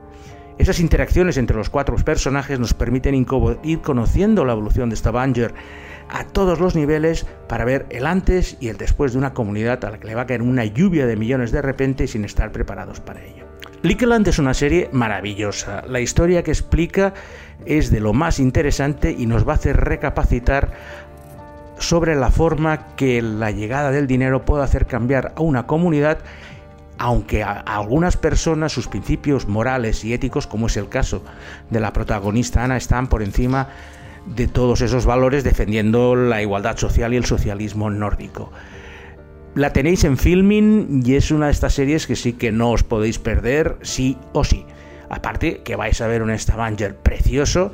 Esas 0.59 0.81
interacciones 0.81 1.37
entre 1.37 1.57
los 1.57 1.69
cuatro 1.69 1.97
personajes 1.97 2.59
nos 2.59 2.73
permiten 2.73 3.15
ir 3.15 3.81
conociendo 3.81 4.45
la 4.45 4.53
evolución 4.53 4.89
de 4.89 4.97
Stavanger 4.97 5.55
a 6.09 6.25
todos 6.25 6.61
los 6.61 6.75
niveles 6.75 7.27
para 7.49 7.65
ver 7.65 7.87
el 7.91 8.07
antes 8.07 8.57
y 8.61 8.69
el 8.69 8.77
después 8.77 9.13
de 9.13 9.19
una 9.19 9.35
comunidad 9.35 9.85
a 9.85 9.91
la 9.91 9.99
que 9.99 10.07
le 10.07 10.15
va 10.15 10.23
a 10.23 10.27
caer 10.27 10.43
una 10.43 10.65
lluvia 10.65 11.07
de 11.07 11.17
millones 11.17 11.53
de 11.53 11.63
repente 11.63 12.07
sin 12.07 12.25
estar 12.25 12.53
preparados 12.53 13.01
para 13.01 13.23
ello. 13.23 13.45
Likeland 13.83 14.27
es 14.29 14.39
una 14.39 14.55
serie 14.55 14.89
maravillosa. 14.93 15.83
La 15.87 16.01
historia 16.01 16.43
que 16.43 16.51
explica 16.51 17.13
es 17.67 17.91
de 17.91 18.01
lo 18.01 18.13
más 18.13 18.41
interesante 18.41 19.15
y 19.17 19.27
nos 19.27 19.47
va 19.47 19.53
a 19.53 19.57
hacer 19.57 19.77
recapacitar 19.77 20.73
sobre 21.79 22.15
la 22.15 22.31
forma 22.31 22.97
que 22.97 23.21
la 23.21 23.51
llegada 23.51 23.91
del 23.91 24.07
dinero 24.07 24.45
puede 24.45 24.65
hacer 24.65 24.87
cambiar 24.87 25.35
a 25.37 25.43
una 25.43 25.67
comunidad 25.67 26.19
aunque 26.99 27.43
a, 27.43 27.53
algunas 27.61 28.17
personas 28.17 28.73
sus 28.73 28.89
principios 28.89 29.47
morales 29.49 30.05
y 30.05 30.13
éticos, 30.13 30.47
como 30.47 30.67
es 30.67 30.77
el 30.77 30.89
caso 30.89 31.23
de 31.71 31.81
la 31.81 31.93
protagonista 31.93 32.65
Ana, 32.65 32.77
están 32.77 33.09
por 33.09 33.23
encima 33.23 33.69
de 34.27 34.49
todos 34.49 34.81
esos 34.81 35.07
valores 35.07 35.45
defendiendo 35.45 36.17
la 36.17 36.43
igualdad 36.43 36.77
social 36.77 37.15
y 37.15 37.17
el 37.17 37.25
socialismo 37.25 37.91
nórdico. 37.91 38.51
La 39.55 39.73
tenéis 39.73 40.05
en 40.05 40.19
filming 40.19 41.03
y 41.05 41.15
es 41.15 41.31
una 41.31 41.47
de 41.47 41.53
estas 41.53 41.75
series 41.75 42.07
que 42.07 42.17
sí 42.17 42.35
que 42.35 42.53
no 42.53 42.73
os 42.73 42.83
podéis 42.83 43.19
perder, 43.19 43.77
sí 43.83 44.19
o 44.33 44.45
sí. 44.45 44.67
Aparte 45.09 45.63
que 45.63 45.77
vais 45.77 46.01
a 46.01 46.09
ver 46.09 46.23
un 46.23 46.37
Stavanger 46.37 46.97
precioso. 46.97 47.73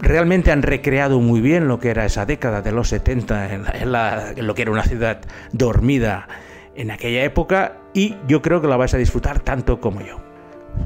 Realmente 0.00 0.52
han 0.52 0.62
recreado 0.62 1.20
muy 1.20 1.40
bien 1.40 1.68
lo 1.68 1.80
que 1.80 1.90
era 1.90 2.04
esa 2.04 2.26
década 2.26 2.60
de 2.60 2.72
los 2.72 2.88
70 2.88 3.54
en 3.54 4.46
lo 4.46 4.54
que 4.54 4.62
era 4.62 4.70
una 4.70 4.84
ciudad 4.84 5.20
dormida 5.52 6.28
en 6.78 6.90
aquella 6.90 7.24
época 7.24 7.76
y 7.92 8.16
yo 8.26 8.40
creo 8.40 8.60
que 8.62 8.68
la 8.68 8.76
vais 8.76 8.94
a 8.94 8.98
disfrutar 8.98 9.40
tanto 9.40 9.80
como 9.80 10.00
yo. 10.00 10.20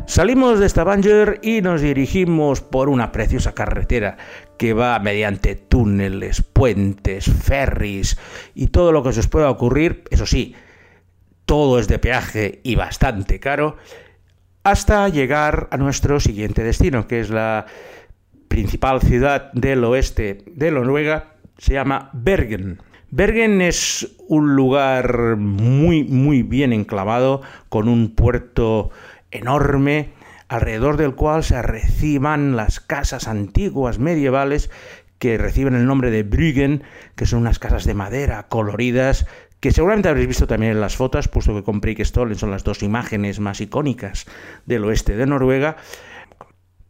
Salimos 0.06 0.58
de 0.58 0.68
Stavanger 0.68 1.38
y 1.42 1.60
nos 1.60 1.82
dirigimos 1.82 2.62
por 2.62 2.88
una 2.88 3.12
preciosa 3.12 3.54
carretera 3.54 4.16
que 4.56 4.72
va 4.72 4.98
mediante 4.98 5.54
túneles, 5.54 6.42
puentes, 6.42 7.26
ferries 7.26 8.18
y 8.54 8.68
todo 8.68 8.90
lo 8.90 9.02
que 9.02 9.12
se 9.12 9.20
os 9.20 9.28
pueda 9.28 9.50
ocurrir, 9.50 10.04
eso 10.10 10.26
sí, 10.26 10.54
todo 11.44 11.78
es 11.78 11.88
de 11.88 11.98
peaje 11.98 12.60
y 12.62 12.74
bastante 12.74 13.38
caro, 13.38 13.76
hasta 14.64 15.08
llegar 15.08 15.68
a 15.70 15.76
nuestro 15.76 16.20
siguiente 16.20 16.62
destino, 16.62 17.06
que 17.06 17.20
es 17.20 17.28
la 17.28 17.66
principal 18.48 19.02
ciudad 19.02 19.52
del 19.52 19.84
oeste 19.84 20.44
de 20.46 20.70
Noruega, 20.70 21.34
se 21.58 21.74
llama 21.74 22.10
Bergen. 22.12 22.80
Bergen 23.14 23.60
es 23.60 24.16
un 24.26 24.56
lugar 24.56 25.36
muy, 25.36 26.02
muy 26.02 26.42
bien 26.42 26.72
enclavado, 26.72 27.42
con 27.68 27.86
un 27.86 28.14
puerto 28.14 28.88
enorme, 29.30 30.08
alrededor 30.48 30.96
del 30.96 31.14
cual 31.14 31.44
se 31.44 31.56
arreciban 31.56 32.56
las 32.56 32.80
casas 32.80 33.28
antiguas 33.28 33.98
medievales 33.98 34.70
que 35.18 35.36
reciben 35.36 35.74
el 35.74 35.84
nombre 35.84 36.10
de 36.10 36.22
Brüggen, 36.22 36.84
que 37.14 37.26
son 37.26 37.40
unas 37.40 37.58
casas 37.58 37.84
de 37.84 37.92
madera 37.92 38.48
coloridas 38.48 39.26
que 39.60 39.72
seguramente 39.72 40.08
habréis 40.08 40.28
visto 40.28 40.46
también 40.46 40.72
en 40.72 40.80
las 40.80 40.96
fotos, 40.96 41.28
puesto 41.28 41.54
que 41.54 41.62
con 41.62 41.82
Stolen 41.84 42.36
son 42.36 42.50
las 42.50 42.64
dos 42.64 42.82
imágenes 42.82 43.38
más 43.40 43.60
icónicas 43.60 44.26
del 44.64 44.84
oeste 44.86 45.16
de 45.16 45.26
Noruega. 45.26 45.76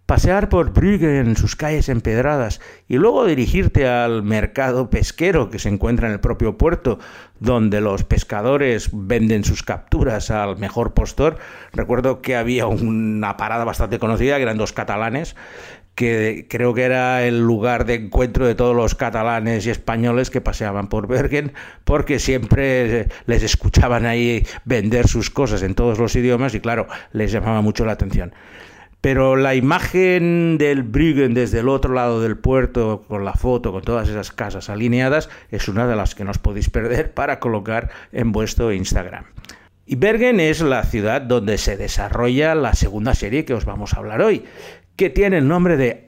Pasear 0.06 0.48
por 0.48 0.72
Brügge 0.72 1.20
en 1.20 1.36
sus 1.36 1.56
calles 1.56 1.88
empedradas 1.88 2.60
y 2.88 2.96
luego 2.96 3.24
dirigirte 3.24 3.88
al 3.88 4.22
mercado 4.22 4.90
pesquero 4.90 5.48
que 5.48 5.58
se 5.58 5.68
encuentra 5.68 6.08
en 6.08 6.14
el 6.14 6.20
propio 6.20 6.58
puerto, 6.58 6.98
donde 7.38 7.80
los 7.80 8.04
pescadores 8.04 8.90
venden 8.92 9.44
sus 9.44 9.62
capturas 9.62 10.30
al 10.30 10.58
mejor 10.58 10.92
postor. 10.92 11.38
Recuerdo 11.72 12.20
que 12.20 12.36
había 12.36 12.66
una 12.66 13.36
parada 13.36 13.64
bastante 13.64 13.98
conocida, 13.98 14.36
que 14.36 14.42
eran 14.42 14.58
dos 14.58 14.72
catalanes, 14.72 15.36
que 15.94 16.46
creo 16.48 16.74
que 16.74 16.82
era 16.82 17.24
el 17.24 17.40
lugar 17.40 17.84
de 17.84 17.94
encuentro 17.94 18.46
de 18.46 18.54
todos 18.54 18.74
los 18.74 18.94
catalanes 18.94 19.66
y 19.66 19.70
españoles 19.70 20.30
que 20.30 20.40
paseaban 20.40 20.88
por 20.88 21.06
Bergen, 21.06 21.52
porque 21.84 22.18
siempre 22.18 23.08
les 23.26 23.42
escuchaban 23.42 24.06
ahí 24.06 24.46
vender 24.64 25.06
sus 25.06 25.30
cosas 25.30 25.62
en 25.62 25.74
todos 25.74 25.98
los 25.98 26.16
idiomas 26.16 26.54
y 26.54 26.60
claro, 26.60 26.86
les 27.12 27.30
llamaba 27.30 27.60
mucho 27.60 27.84
la 27.84 27.92
atención. 27.92 28.34
Pero 29.02 29.34
la 29.34 29.56
imagen 29.56 30.56
del 30.58 30.84
Brüggen 30.84 31.34
desde 31.34 31.58
el 31.58 31.68
otro 31.68 31.92
lado 31.92 32.22
del 32.22 32.38
puerto, 32.38 33.04
con 33.08 33.24
la 33.24 33.34
foto, 33.34 33.72
con 33.72 33.82
todas 33.82 34.08
esas 34.08 34.30
casas 34.30 34.70
alineadas, 34.70 35.28
es 35.50 35.66
una 35.66 35.88
de 35.88 35.96
las 35.96 36.14
que 36.14 36.22
no 36.22 36.30
os 36.30 36.38
podéis 36.38 36.70
perder 36.70 37.12
para 37.12 37.40
colocar 37.40 37.90
en 38.12 38.30
vuestro 38.30 38.72
Instagram. 38.72 39.24
Y 39.86 39.96
Bergen 39.96 40.38
es 40.38 40.60
la 40.60 40.84
ciudad 40.84 41.20
donde 41.20 41.58
se 41.58 41.76
desarrolla 41.76 42.54
la 42.54 42.74
segunda 42.74 43.16
serie 43.16 43.44
que 43.44 43.54
os 43.54 43.64
vamos 43.64 43.92
a 43.92 43.96
hablar 43.96 44.22
hoy, 44.22 44.44
que 44.94 45.10
tiene 45.10 45.38
el 45.38 45.48
nombre 45.48 45.76
de 45.76 46.04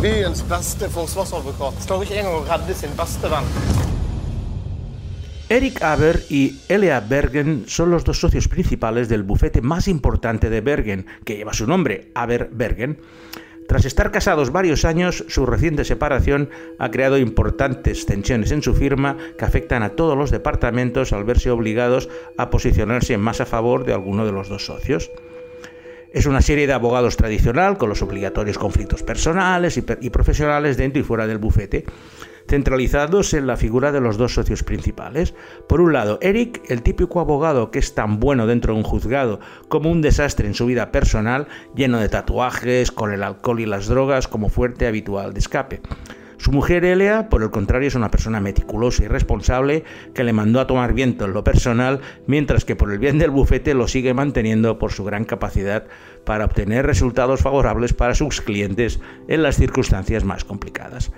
Aberbergen. 0.00 0.34
Eric 5.48 5.82
Aber 5.82 6.20
y 6.30 6.58
Elia 6.68 7.00
Bergen 7.00 7.64
son 7.66 7.90
los 7.90 8.04
dos 8.04 8.18
socios 8.18 8.48
principales 8.48 9.08
del 9.08 9.22
bufete 9.22 9.60
más 9.60 9.88
importante 9.88 10.50
de 10.50 10.60
Bergen, 10.60 11.06
que 11.24 11.36
lleva 11.36 11.52
su 11.52 11.66
nombre, 11.66 12.10
Aber 12.14 12.48
Bergen. 12.50 12.98
Tras 13.68 13.84
estar 13.84 14.10
casados 14.10 14.50
varios 14.50 14.84
años, 14.84 15.24
su 15.28 15.46
reciente 15.46 15.84
separación 15.84 16.50
ha 16.78 16.90
creado 16.90 17.18
importantes 17.18 18.04
tensiones 18.04 18.52
en 18.52 18.62
su 18.62 18.74
firma 18.74 19.16
que 19.38 19.44
afectan 19.44 19.82
a 19.82 19.90
todos 19.90 20.18
los 20.18 20.30
departamentos 20.30 21.12
al 21.12 21.24
verse 21.24 21.50
obligados 21.50 22.08
a 22.36 22.50
posicionarse 22.50 23.16
más 23.16 23.40
a 23.40 23.46
favor 23.46 23.84
de 23.84 23.94
alguno 23.94 24.26
de 24.26 24.32
los 24.32 24.48
dos 24.48 24.66
socios. 24.66 25.10
Es 26.14 26.26
una 26.26 26.42
serie 26.42 26.68
de 26.68 26.72
abogados 26.72 27.16
tradicional 27.16 27.76
con 27.76 27.88
los 27.88 28.00
obligatorios 28.00 28.56
conflictos 28.56 29.02
personales 29.02 29.76
y, 29.76 30.10
profesionales 30.10 30.76
dentro 30.76 31.00
y 31.00 31.04
fuera 31.04 31.26
del 31.26 31.38
bufete 31.38 31.84
centralizados 32.48 33.34
en 33.34 33.48
la 33.48 33.56
figura 33.56 33.90
de 33.90 34.00
los 34.00 34.16
dos 34.16 34.34
socios 34.34 34.62
principales. 34.62 35.34
Por 35.68 35.80
un 35.80 35.92
lado, 35.92 36.18
Eric, 36.22 36.62
el 36.68 36.82
típico 36.82 37.18
abogado 37.18 37.72
que 37.72 37.80
es 37.80 37.96
tan 37.96 38.20
bueno 38.20 38.46
dentro 38.46 38.74
de 38.74 38.78
un 38.78 38.84
juzgado 38.84 39.40
como 39.68 39.90
un 39.90 40.02
desastre 40.02 40.46
en 40.46 40.54
su 40.54 40.66
vida 40.66 40.92
personal, 40.92 41.48
lleno 41.74 41.98
de 41.98 42.08
tatuajes, 42.08 42.92
con 42.92 43.12
el 43.12 43.24
alcohol 43.24 43.58
y 43.58 43.66
las 43.66 43.88
drogas 43.88 44.28
como 44.28 44.50
fuerte 44.50 44.86
habitual 44.86 45.32
de 45.32 45.40
escape. 45.40 45.80
Su 46.36 46.52
mujer 46.52 46.84
Elia, 46.84 47.28
por 47.28 47.42
el 47.42 47.50
contrario, 47.50 47.88
es 47.88 47.94
una 47.94 48.10
persona 48.10 48.40
meticulosa 48.40 49.04
y 49.04 49.08
responsable 49.08 49.84
que 50.14 50.24
le 50.24 50.32
mandó 50.32 50.60
a 50.60 50.66
tomar 50.66 50.92
viento 50.92 51.24
en 51.24 51.32
lo 51.32 51.44
personal, 51.44 52.00
mientras 52.26 52.64
que 52.64 52.76
por 52.76 52.92
el 52.92 52.98
bien 52.98 53.18
del 53.18 53.30
bufete 53.30 53.74
lo 53.74 53.88
sigue 53.88 54.14
manteniendo 54.14 54.78
por 54.78 54.92
su 54.92 55.04
gran 55.04 55.24
capacidad 55.24 55.84
para 56.24 56.44
obtener 56.44 56.86
resultados 56.86 57.40
favorables 57.40 57.92
para 57.92 58.14
sus 58.14 58.40
clientes 58.40 59.00
en 59.28 59.42
las 59.42 59.56
circunstancias 59.56 60.24
más 60.24 60.44
complicadas. 60.44 61.12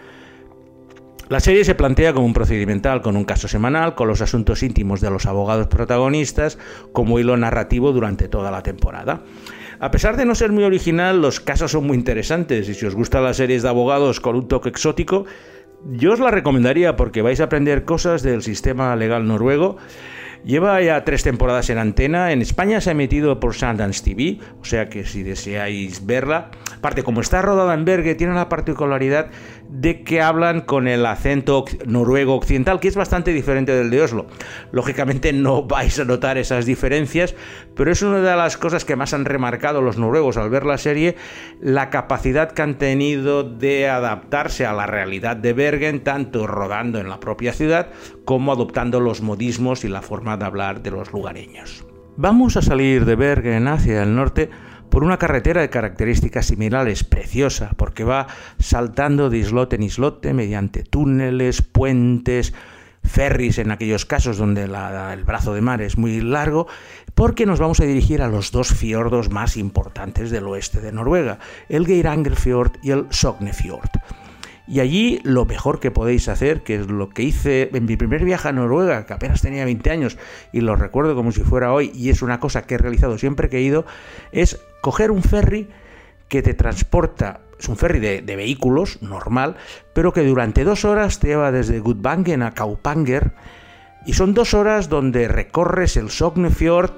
La 1.28 1.40
serie 1.40 1.64
se 1.64 1.74
plantea 1.74 2.12
como 2.12 2.24
un 2.24 2.34
procedimental 2.34 3.02
con 3.02 3.16
un 3.16 3.24
caso 3.24 3.48
semanal, 3.48 3.96
con 3.96 4.06
los 4.06 4.20
asuntos 4.20 4.62
íntimos 4.62 5.00
de 5.00 5.10
los 5.10 5.26
abogados 5.26 5.66
protagonistas 5.66 6.56
como 6.92 7.18
hilo 7.18 7.36
narrativo 7.36 7.90
durante 7.90 8.28
toda 8.28 8.52
la 8.52 8.62
temporada. 8.62 9.24
A 9.78 9.90
pesar 9.90 10.16
de 10.16 10.24
no 10.24 10.34
ser 10.34 10.52
muy 10.52 10.64
original, 10.64 11.20
los 11.20 11.40
casos 11.40 11.72
son 11.72 11.86
muy 11.86 11.96
interesantes 11.96 12.68
y 12.68 12.74
si 12.74 12.86
os 12.86 12.94
gustan 12.94 13.24
las 13.24 13.36
series 13.36 13.62
de 13.62 13.68
abogados 13.68 14.20
con 14.20 14.36
un 14.36 14.48
toque 14.48 14.68
exótico, 14.68 15.26
yo 15.84 16.12
os 16.12 16.20
la 16.20 16.30
recomendaría 16.30 16.96
porque 16.96 17.22
vais 17.22 17.40
a 17.40 17.44
aprender 17.44 17.84
cosas 17.84 18.22
del 18.22 18.42
sistema 18.42 18.96
legal 18.96 19.26
noruego 19.26 19.76
Lleva 20.46 20.80
ya 20.80 21.02
tres 21.04 21.24
temporadas 21.24 21.70
en 21.70 21.78
antena. 21.78 22.30
En 22.30 22.40
España 22.40 22.80
se 22.80 22.90
ha 22.90 22.92
emitido 22.92 23.40
por 23.40 23.54
Sundance 23.54 24.04
TV, 24.04 24.38
o 24.60 24.64
sea 24.64 24.88
que 24.88 25.04
si 25.04 25.24
deseáis 25.24 26.06
verla. 26.06 26.52
Aparte, 26.78 27.02
como 27.02 27.20
está 27.20 27.42
rodada 27.42 27.74
en 27.74 27.84
Berge, 27.84 28.14
tiene 28.14 28.34
la 28.34 28.48
particularidad 28.48 29.30
de 29.68 30.02
que 30.02 30.20
hablan 30.20 30.60
con 30.60 30.88
el 30.88 31.04
acento 31.06 31.64
noruego 31.86 32.34
occidental, 32.34 32.80
que 32.80 32.88
es 32.88 32.96
bastante 32.96 33.32
diferente 33.32 33.72
del 33.72 33.90
de 33.90 34.02
Oslo. 34.02 34.26
Lógicamente 34.72 35.32
no 35.32 35.62
vais 35.66 35.98
a 35.98 36.04
notar 36.04 36.38
esas 36.38 36.66
diferencias, 36.66 37.34
pero 37.74 37.90
es 37.90 38.02
una 38.02 38.20
de 38.20 38.36
las 38.36 38.56
cosas 38.56 38.84
que 38.84 38.96
más 38.96 39.14
han 39.14 39.24
remarcado 39.24 39.82
los 39.82 39.98
noruegos 39.98 40.36
al 40.36 40.50
ver 40.50 40.64
la 40.64 40.78
serie, 40.78 41.16
la 41.60 41.90
capacidad 41.90 42.52
que 42.52 42.62
han 42.62 42.78
tenido 42.78 43.42
de 43.44 43.88
adaptarse 43.88 44.66
a 44.66 44.72
la 44.72 44.86
realidad 44.86 45.36
de 45.36 45.52
Bergen, 45.52 46.02
tanto 46.02 46.46
rodando 46.46 46.98
en 46.98 47.08
la 47.08 47.20
propia 47.20 47.52
ciudad 47.52 47.88
como 48.24 48.52
adoptando 48.52 49.00
los 49.00 49.20
modismos 49.22 49.84
y 49.84 49.88
la 49.88 50.02
forma 50.02 50.36
de 50.36 50.44
hablar 50.44 50.82
de 50.82 50.90
los 50.90 51.12
lugareños. 51.12 51.84
Vamos 52.18 52.56
a 52.56 52.62
salir 52.62 53.04
de 53.04 53.14
Bergen 53.14 53.68
hacia 53.68 54.02
el 54.02 54.14
norte 54.14 54.48
por 54.90 55.04
una 55.04 55.18
carretera 55.18 55.60
de 55.60 55.70
características 55.70 56.46
similares, 56.46 57.04
preciosa, 57.04 57.72
porque 57.76 58.04
va 58.04 58.26
saltando 58.58 59.30
de 59.30 59.38
islote 59.38 59.76
en 59.76 59.82
islote 59.82 60.32
mediante 60.32 60.82
túneles, 60.82 61.62
puentes, 61.62 62.54
ferries 63.06 63.58
en 63.58 63.70
aquellos 63.70 64.04
casos 64.04 64.36
donde 64.36 64.64
el 64.64 65.24
brazo 65.24 65.54
de 65.54 65.60
mar 65.60 65.80
es 65.80 65.96
muy 65.96 66.20
largo, 66.20 66.66
porque 67.14 67.46
nos 67.46 67.60
vamos 67.60 67.80
a 67.80 67.84
dirigir 67.84 68.20
a 68.22 68.28
los 68.28 68.52
dos 68.52 68.68
fiordos 68.68 69.30
más 69.30 69.56
importantes 69.56 70.30
del 70.30 70.46
oeste 70.46 70.80
de 70.80 70.92
Noruega, 70.92 71.38
el 71.68 71.86
Geirangerfjord 71.86 72.72
y 72.82 72.90
el 72.90 73.06
Sognefjord. 73.10 73.90
Y 74.68 74.80
allí 74.80 75.20
lo 75.22 75.44
mejor 75.44 75.78
que 75.78 75.92
podéis 75.92 76.28
hacer, 76.28 76.62
que 76.62 76.74
es 76.76 76.88
lo 76.88 77.10
que 77.10 77.22
hice 77.22 77.70
en 77.72 77.84
mi 77.84 77.96
primer 77.96 78.24
viaje 78.24 78.48
a 78.48 78.52
Noruega, 78.52 79.06
que 79.06 79.12
apenas 79.14 79.40
tenía 79.40 79.64
20 79.64 79.90
años 79.90 80.18
y 80.52 80.60
lo 80.60 80.74
recuerdo 80.74 81.14
como 81.14 81.30
si 81.30 81.42
fuera 81.42 81.72
hoy, 81.72 81.92
y 81.94 82.10
es 82.10 82.22
una 82.22 82.40
cosa 82.40 82.62
que 82.62 82.74
he 82.74 82.78
realizado 82.78 83.16
siempre 83.16 83.48
que 83.48 83.58
he 83.58 83.62
ido, 83.62 83.86
es 84.32 84.60
coger 84.80 85.12
un 85.12 85.22
ferry 85.22 85.68
que 86.28 86.42
te 86.42 86.54
transporta, 86.54 87.40
es 87.58 87.68
un 87.68 87.76
ferry 87.76 88.00
de, 88.00 88.36
vehículos 88.36 89.00
normal, 89.02 89.56
pero 89.92 90.12
que 90.12 90.22
durante 90.22 90.64
dos 90.64 90.84
horas 90.84 91.20
te 91.20 91.28
lleva 91.28 91.52
desde 91.52 91.78
Gudvangen 91.78 92.42
a 92.42 92.52
Kaupanger, 92.52 93.32
y 94.04 94.14
son 94.14 94.34
dos 94.34 94.54
horas 94.54 94.88
donde 94.88 95.28
recorres 95.28 95.96
el 95.96 96.10
Sognefjord, 96.10 96.92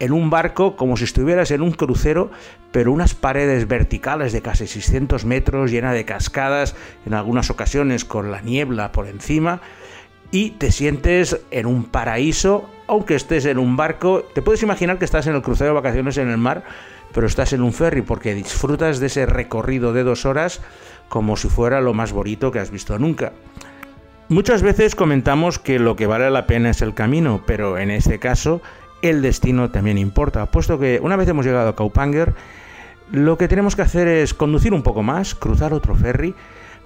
en 0.00 0.12
un 0.12 0.30
barco 0.30 0.76
como 0.76 0.96
si 0.96 1.04
estuvieras 1.04 1.50
en 1.50 1.62
un 1.62 1.72
crucero, 1.72 2.30
pero 2.72 2.92
unas 2.92 3.14
paredes 3.14 3.66
verticales 3.66 4.32
de 4.32 4.42
casi 4.42 4.66
600 4.66 5.24
metros, 5.24 5.70
llena 5.70 5.92
de 5.92 6.04
cascadas, 6.04 6.76
en 7.06 7.14
algunas 7.14 7.50
ocasiones 7.50 8.04
con 8.04 8.30
la 8.30 8.40
niebla 8.40 8.92
por 8.92 9.06
encima, 9.06 9.60
y 10.30 10.50
te 10.50 10.72
sientes 10.72 11.40
en 11.50 11.66
un 11.66 11.84
paraíso, 11.84 12.68
aunque 12.86 13.14
estés 13.14 13.46
en 13.46 13.58
un 13.58 13.76
barco, 13.76 14.24
te 14.34 14.42
puedes 14.42 14.62
imaginar 14.62 14.98
que 14.98 15.04
estás 15.04 15.26
en 15.26 15.34
el 15.34 15.42
crucero 15.42 15.70
de 15.70 15.74
vacaciones 15.74 16.18
en 16.18 16.28
el 16.28 16.38
mar, 16.38 16.64
pero 17.14 17.26
estás 17.26 17.52
en 17.52 17.62
un 17.62 17.72
ferry 17.72 18.02
porque 18.02 18.34
disfrutas 18.34 19.00
de 19.00 19.06
ese 19.06 19.24
recorrido 19.26 19.92
de 19.92 20.04
dos 20.04 20.26
horas 20.26 20.60
como 21.08 21.36
si 21.36 21.48
fuera 21.48 21.80
lo 21.80 21.94
más 21.94 22.12
bonito 22.12 22.52
que 22.52 22.58
has 22.58 22.70
visto 22.70 22.98
nunca. 22.98 23.32
Muchas 24.28 24.60
veces 24.60 24.94
comentamos 24.94 25.58
que 25.58 25.78
lo 25.78 25.96
que 25.96 26.06
vale 26.06 26.30
la 26.30 26.46
pena 26.46 26.68
es 26.68 26.82
el 26.82 26.92
camino, 26.92 27.42
pero 27.46 27.78
en 27.78 27.90
este 27.90 28.18
caso 28.18 28.60
el 29.02 29.22
destino 29.22 29.70
también 29.70 29.98
importa, 29.98 30.46
puesto 30.46 30.78
que 30.78 31.00
una 31.02 31.16
vez 31.16 31.28
hemos 31.28 31.46
llegado 31.46 31.68
a 31.68 31.76
Kaupanger, 31.76 32.34
lo 33.10 33.38
que 33.38 33.48
tenemos 33.48 33.76
que 33.76 33.82
hacer 33.82 34.06
es 34.08 34.34
conducir 34.34 34.74
un 34.74 34.82
poco 34.82 35.02
más, 35.02 35.34
cruzar 35.34 35.72
otro 35.72 35.94
ferry, 35.94 36.34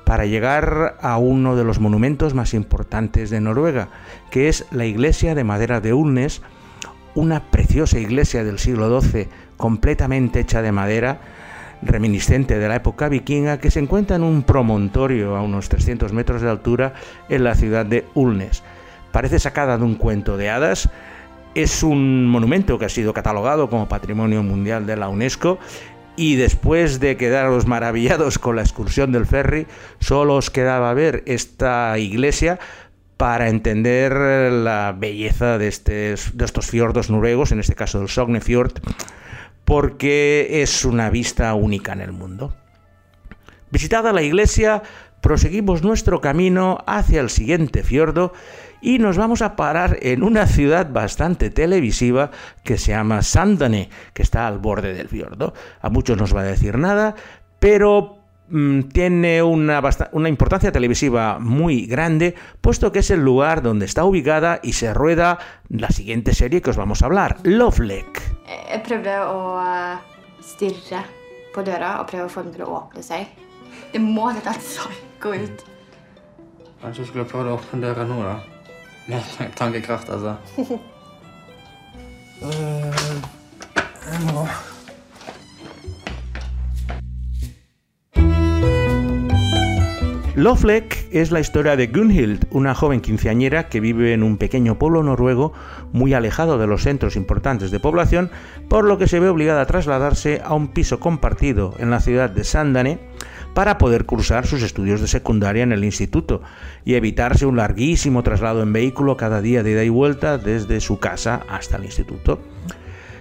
para 0.05 0.27
llegar 0.27 0.97
a 1.01 1.17
uno 1.17 1.57
de 1.57 1.65
los 1.65 1.81
monumentos 1.81 2.35
más 2.35 2.55
importantes 2.55 3.31
de 3.31 3.41
Noruega, 3.41 3.89
que 4.31 4.49
es 4.49 4.67
la 4.71 4.85
iglesia 4.85 5.35
de 5.35 5.45
madera 5.45 5.81
de 5.81 5.93
Ulnes, 5.93 6.43
una 7.15 7.51
preciosa 7.51 7.99
iglesia 7.99 8.45
del 8.45 8.59
siglo 8.59 9.01
XII, 9.01 9.29
completamente 9.57 10.41
hecha 10.41 10.63
de 10.63 10.73
madera, 10.73 11.21
reminiscente 11.83 12.59
de 12.59 12.69
la 12.69 12.77
época 12.77 13.09
vikinga, 13.09 13.59
que 13.59 13.71
se 13.71 13.81
encuentra 13.81 14.17
en 14.17 14.23
un 14.23 14.43
promontorio 14.43 15.37
a 15.37 15.43
unos 15.43 15.69
300 15.69 16.13
metros 16.13 16.43
de 16.43 16.51
altura 16.51 16.95
en 17.29 17.45
la 17.45 17.55
ciudad 17.55 17.85
de 17.85 18.07
Ulnes. 18.15 18.63
Parece 19.11 19.39
sacada 19.39 19.77
de 19.77 19.85
un 19.85 19.97
cuento 19.97 20.37
de 20.37 20.49
hadas, 20.49 20.89
es 21.55 21.83
un 21.83 22.27
monumento 22.27 22.79
que 22.79 22.87
ha 22.87 22.89
sido 22.89 23.13
catalogado 23.13 23.69
como 23.69 23.89
Patrimonio 23.89 24.43
Mundial 24.43 24.87
de 24.87 24.97
la 24.97 25.09
UNESCO 25.09 25.59
y 26.17 26.37
después 26.37 27.01
de 27.01 27.17
quedaros 27.17 27.67
maravillados 27.67 28.39
con 28.39 28.57
la 28.57 28.63
excursión 28.63 29.13
del 29.13 29.27
ferry, 29.27 29.67
solo 29.99 30.37
os 30.37 30.51
quedaba 30.51 30.93
ver 30.95 31.23
esta 31.27 31.99
iglesia 31.99 32.59
para 33.17 33.49
entender 33.49 34.13
la 34.13 34.95
belleza 34.99 35.59
de, 35.59 35.71
de 35.71 36.45
estos 36.45 36.67
fiordos 36.67 37.11
noruegos, 37.11 37.53
en 37.53 37.61
este 37.61 37.75
caso 37.75 38.01
del 38.01 38.09
Sognefjord, 38.09 38.81
porque 39.65 40.63
es 40.63 40.85
una 40.85 41.09
vista 41.09 41.55
única 41.55 41.93
en 41.93 42.01
el 42.01 42.13
mundo. 42.13 42.55
Visitada 43.71 44.13
la 44.13 44.23
iglesia, 44.23 44.83
proseguimos 45.23 45.83
nuestro 45.83 46.21
camino 46.21 46.85
hacia 46.87 47.21
el 47.21 47.31
siguiente 47.31 47.83
fiordo 47.83 48.35
y 48.83 48.99
nos 48.99 49.17
vamos 49.17 49.41
a 49.41 49.57
parar 49.57 49.97
en 50.03 50.23
una 50.23 50.47
ciudad 50.47 50.91
bastante 50.91 51.49
televisiva 51.49 52.31
que 52.65 52.77
se 52.77 52.91
llama 52.91 53.23
Sandane, 53.23 53.89
que 54.13 54.23
está 54.23 54.47
al 54.47 54.59
borde 54.59 54.93
del 54.93 55.09
fiordo. 55.09 55.55
A 55.81 55.89
muchos 55.89 56.19
nos 56.19 56.35
va 56.35 56.41
a 56.41 56.45
decir 56.45 56.77
nada, 56.77 57.15
pero 57.61 58.19
mm, 58.49 58.83
tiene 58.93 59.43
una, 59.43 59.81
una, 60.11 60.29
importancia 60.29 60.73
televisiva 60.73 61.39
muy 61.39 61.87
grande, 61.87 62.35
puesto 62.61 62.91
que 62.91 62.99
es 62.99 63.11
el 63.11 63.21
lugar 63.21 63.63
donde 63.63 63.87
está 63.87 64.05
ubicada 64.05 64.59
y 64.63 64.73
se 64.73 64.93
rueda 64.93 65.39
la 65.69 65.89
siguiente 65.91 66.35
serie 66.35 66.61
que 66.61 66.71
os 66.71 66.77
vamos 66.77 67.03
a 67.03 67.07
hablar, 67.07 67.37
Lovelake. 67.45 68.21
Jeg 68.73 68.83
prøvde 68.85 69.15
å 69.23 69.57
stirre 70.43 71.05
på 71.55 71.63
døra 71.65 72.01
og 72.01 72.09
prøve 72.11 72.27
å 72.27 72.33
få 72.33 72.43
den 72.43 72.57
til 72.57 72.67
å 72.67 72.73
åpne 72.83 73.05
seg. 73.07 73.31
Det 73.93 74.01
må 74.03 74.33
se 74.35 74.57
psyko 74.59 75.37
ut. 75.37 75.69
Kanskje 76.83 77.07
skulle 77.07 77.29
prøvd 77.31 77.53
å 77.53 77.61
åpne 77.61 77.85
døra 77.85 78.09
nå, 78.09 78.19
da. 78.27 78.52
Med 79.07 79.21
tankekraft, 79.57 80.11
altså. 80.11 80.37
Jeg 82.41 84.21
må 84.35 84.47
Loflek 90.35 91.09
es 91.13 91.31
la 91.31 91.41
historia 91.41 91.77
de 91.77 91.89
Gunhild, 91.89 92.47
una 92.51 92.75
joven 92.75 93.03
quinceañera 93.03 93.69
que 93.69 93.81
vive 93.81 94.15
en 94.15 94.23
un 94.23 94.39
pequeño 94.39 94.79
pueblo 94.79 95.03
noruego 95.03 95.53
muy 95.93 96.15
alejado 96.15 96.57
de 96.57 96.67
los 96.67 96.85
centros 96.85 97.17
importantes 97.17 97.71
de 97.71 97.79
población, 97.79 98.31
por 98.69 98.87
lo 98.87 98.97
que 98.97 99.09
se 99.09 99.21
ve 99.21 99.29
obligada 99.29 99.61
a 99.61 99.67
trasladarse 99.67 100.41
a 100.43 100.55
un 100.55 100.69
piso 100.69 101.01
compartido 101.01 101.75
en 101.79 101.91
la 101.91 102.01
ciudad 102.01 102.31
de 102.31 102.45
Sandane 102.45 102.99
para 103.55 103.79
poder 103.79 104.05
cursar 104.05 104.47
sus 104.47 104.63
estudios 104.63 105.01
de 105.01 105.09
secundaria 105.09 105.63
en 105.63 105.73
el 105.73 105.85
instituto 105.85 106.43
y 106.85 106.95
evitarse 106.95 107.47
un 107.47 107.57
larguísimo 107.57 108.23
traslado 108.23 108.63
en 108.63 108.73
vehículo 108.73 109.17
cada 109.17 109.41
día 109.41 109.63
de 109.63 109.73
ida 109.73 109.85
y 109.85 109.89
vuelta 109.89 110.39
desde 110.39 110.81
su 110.81 110.99
casa 110.99 111.43
hasta 111.49 111.77
el 111.77 111.85
instituto. 111.85 112.41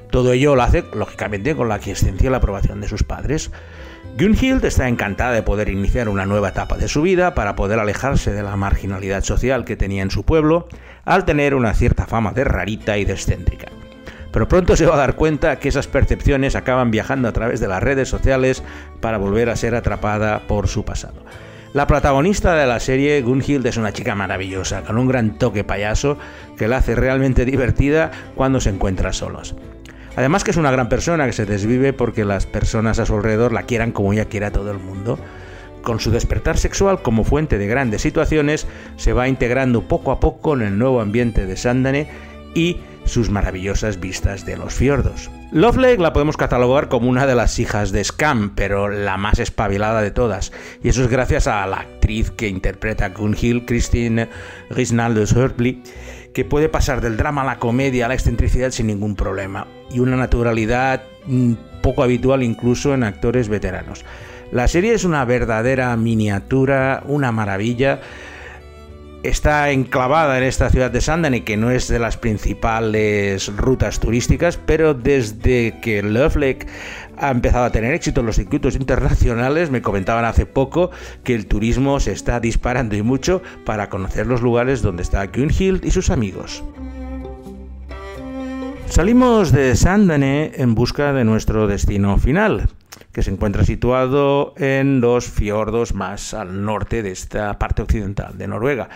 Todo 0.10 0.34
ello 0.34 0.56
lo 0.56 0.64
hace, 0.64 0.84
lógicamente, 0.94 1.56
con 1.56 1.70
la 1.70 1.76
aquiescencia 1.76 2.28
y 2.28 2.32
la 2.32 2.38
aprobación 2.38 2.82
de 2.82 2.90
sus 2.90 3.04
padres. 3.04 3.52
Gunhild 4.18 4.64
está 4.66 4.90
encantada 4.90 5.32
de 5.32 5.42
poder 5.42 5.70
iniciar 5.70 6.10
una 6.10 6.26
nueva 6.26 6.50
etapa 6.50 6.78
de 6.78 6.90
su 6.90 7.02
vida 7.02 7.34
para 7.34 7.56
poder 7.56 7.80
alejarse 7.80 8.34
de 8.34 8.44
la 8.44 8.58
marginalidad 8.58 9.24
social 9.24 9.64
que 9.64 9.78
tenía 9.78 10.04
en 10.04 10.12
su 10.12 10.24
pueblo, 10.24 10.68
al 11.06 11.24
tener 11.24 11.56
una 11.56 11.74
cierta 11.74 12.06
fama 12.08 12.34
de 12.34 12.44
rarita 12.44 12.98
y 12.98 13.06
de 13.06 13.14
excéntrica 13.14 13.68
pero 14.32 14.48
pronto 14.48 14.76
se 14.76 14.86
va 14.86 14.96
a 14.96 15.00
dar 15.00 15.16
cuenta 15.16 15.60
que 15.60 15.70
esas 15.70 15.88
percepciones 15.88 16.56
acaban 16.56 16.92
viajando 16.92 17.28
a 17.28 17.34
través 17.34 17.60
de 17.60 17.68
las 17.68 17.84
redes 17.84 18.10
sociales 18.10 18.64
para 19.00 19.18
volver 19.18 19.50
a 19.50 19.56
ser 19.56 19.76
atrapada 19.76 20.48
por 20.48 20.68
su 20.68 20.86
pasado. 20.86 21.24
La 21.74 21.88
protagonista 21.88 22.54
de 22.56 22.68
la 22.68 22.82
serie, 22.82 23.22
Gunhild, 23.22 23.66
es 23.66 23.78
una 23.78 23.94
chica 23.94 24.14
maravillosa, 24.14 24.82
con 24.82 24.98
un 24.98 25.08
gran 25.08 25.38
toque 25.38 25.64
payaso 25.64 26.18
que 26.58 26.68
la 26.68 26.78
hace 26.78 26.96
realmente 26.96 27.46
divertida 27.46 28.12
cuando 28.36 28.60
se 28.60 28.70
encuentra 28.70 29.14
solos. 29.14 29.56
Además 30.18 30.44
que 30.44 30.52
es 30.52 30.58
una 30.58 30.72
gran 30.72 30.90
persona 30.90 31.26
que 31.26 31.32
se 31.32 31.46
desvive 31.46 31.94
porque 31.94 32.26
las 32.26 32.46
personas 32.46 33.00
a 33.00 33.06
su 33.06 33.16
alrededor 33.16 33.54
la 33.54 33.64
quieran 33.64 33.94
como 33.94 34.12
ella 34.12 34.26
quiera 34.26 34.48
a 34.48 34.52
todo 34.52 34.70
el 34.72 34.80
mundo. 34.80 35.18
Con 35.82 36.02
su 36.02 36.12
despertar 36.12 36.58
sexual 36.58 37.02
como 37.02 37.24
fuente 37.24 37.58
de 37.58 37.68
grandes 37.68 38.02
situaciones, 38.02 38.68
se 38.98 39.14
va 39.14 39.30
integrando 39.30 39.84
poco 39.84 40.12
a 40.12 40.20
poco 40.20 40.54
en 40.54 40.64
el 40.64 40.78
nuevo 40.78 41.00
ambiente 41.00 41.46
de 41.46 41.56
Sandane 41.56 42.10
y 42.54 42.82
sus 43.12 43.30
maravillosas 43.30 44.00
vistas 44.00 44.46
de 44.46 44.56
los 44.58 44.74
fiordos. 44.74 45.30
Lovelake 45.52 46.02
la 46.02 46.14
podemos 46.14 46.38
catalogar 46.38 46.88
como 46.88 47.10
una 47.10 47.28
de 47.28 47.36
las 47.36 47.60
hijas 47.60 47.92
de 47.92 48.04
Scam, 48.04 48.56
pero 48.56 48.88
la 48.88 49.18
más 49.18 49.40
espabilada 49.40 50.02
de 50.02 50.12
todas, 50.12 50.54
y 50.82 50.90
eso 50.90 51.04
es 51.04 51.10
gracias 51.10 51.48
a 51.48 51.68
la 51.68 51.78
actriz 51.78 52.32
que 52.32 52.48
interpreta 52.48 53.06
a 53.06 53.10
Gunhild, 53.10 53.66
Christine 53.66 54.30
Risnaldus 54.70 55.34
Hurtley, 55.34 55.84
que 56.34 56.46
puede 56.46 56.70
pasar 56.70 57.02
del 57.02 57.18
drama 57.18 57.42
a 57.42 57.46
la 57.46 57.60
comedia 57.60 58.06
a 58.06 58.08
la 58.08 58.14
excentricidad 58.14 58.72
sin 58.72 58.88
ningún 58.88 59.16
problema, 59.16 59.68
y 59.92 60.00
una 60.00 60.16
naturalidad 60.16 61.04
mm, 61.26 61.54
poco 61.82 62.04
habitual 62.04 62.44
incluso 62.44 62.94
en 62.94 63.04
actores 63.04 63.50
veteranos. 63.50 64.06
La 64.54 64.68
serie 64.68 64.94
es 64.94 65.04
una 65.04 65.24
verdadera 65.26 65.96
miniatura, 65.98 67.04
una 67.08 67.32
maravilla, 67.32 68.00
está 69.24 69.72
enclavada 69.72 70.38
en 70.38 70.44
esta 70.44 70.70
ciudad 70.70 70.92
de 70.92 71.02
Sandane, 71.02 71.44
que 71.44 71.58
no 71.58 71.72
es 71.72 71.88
de 71.88 72.00
las 72.00 72.18
principales 72.18 73.56
rutas 73.56 74.00
turísticas, 74.00 74.58
pero 74.58 74.94
desde 74.94 75.80
que 75.82 76.02
Love 76.02 76.36
Lake 76.36 76.68
ha 77.18 77.30
empezado 77.30 77.66
a 77.66 77.72
tener 77.72 77.94
éxito 77.94 78.22
en 78.22 78.28
los 78.28 78.36
circuitos 78.36 78.76
internacionales, 78.76 79.70
me 79.70 79.82
comentaban 79.82 80.26
hace 80.26 80.46
poco 80.46 80.92
que 81.24 81.36
el 81.36 81.46
turismo 81.46 82.00
se 82.00 82.12
está 82.12 82.40
disparando 82.40 82.96
y 82.96 83.04
mucho 83.04 83.42
para 83.66 83.90
conocer 83.90 84.28
los 84.28 84.42
lugares 84.42 84.82
donde 84.82 85.04
está 85.04 85.26
Gunhild 85.28 85.86
y 85.86 85.92
sus 85.92 86.10
amigos. 86.10 86.64
Salimos 88.88 89.52
de 89.52 89.76
Sandane 89.76 90.52
en 90.56 90.76
busca 90.76 91.14
de 91.14 91.24
nuestro 91.24 91.68
destino 91.68 92.18
final, 92.18 92.68
que 93.12 93.24
se 93.24 93.32
encuentra 93.32 93.66
situado 93.66 94.54
en 94.58 95.02
los 95.02 95.26
fiordos 95.26 95.94
más 95.94 96.34
al 96.34 96.64
norte 96.64 97.04
de 97.04 97.12
esta 97.12 97.60
parte 97.60 97.82
occidental 97.82 98.38
de 98.38 98.48
Noruega. 98.48 98.90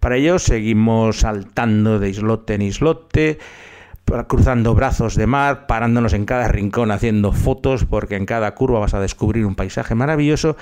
Para 0.00 0.16
ello 0.16 0.38
seguimos 0.38 1.20
saltando 1.20 1.98
de 1.98 2.10
islote 2.10 2.54
en 2.54 2.62
islote, 2.62 3.38
cruzando 4.26 4.74
brazos 4.74 5.14
de 5.14 5.26
mar, 5.26 5.66
parándonos 5.66 6.12
en 6.12 6.26
cada 6.26 6.48
rincón 6.48 6.90
haciendo 6.90 7.32
fotos, 7.32 7.84
porque 7.84 8.16
en 8.16 8.26
cada 8.26 8.54
curva 8.54 8.80
vas 8.80 8.94
a 8.94 9.00
descubrir 9.00 9.46
un 9.46 9.54
paisaje 9.54 9.94
maravilloso, 9.94 10.56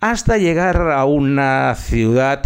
hasta 0.00 0.38
llegar 0.38 0.90
a 0.90 1.04
una 1.04 1.74
ciudad 1.74 2.42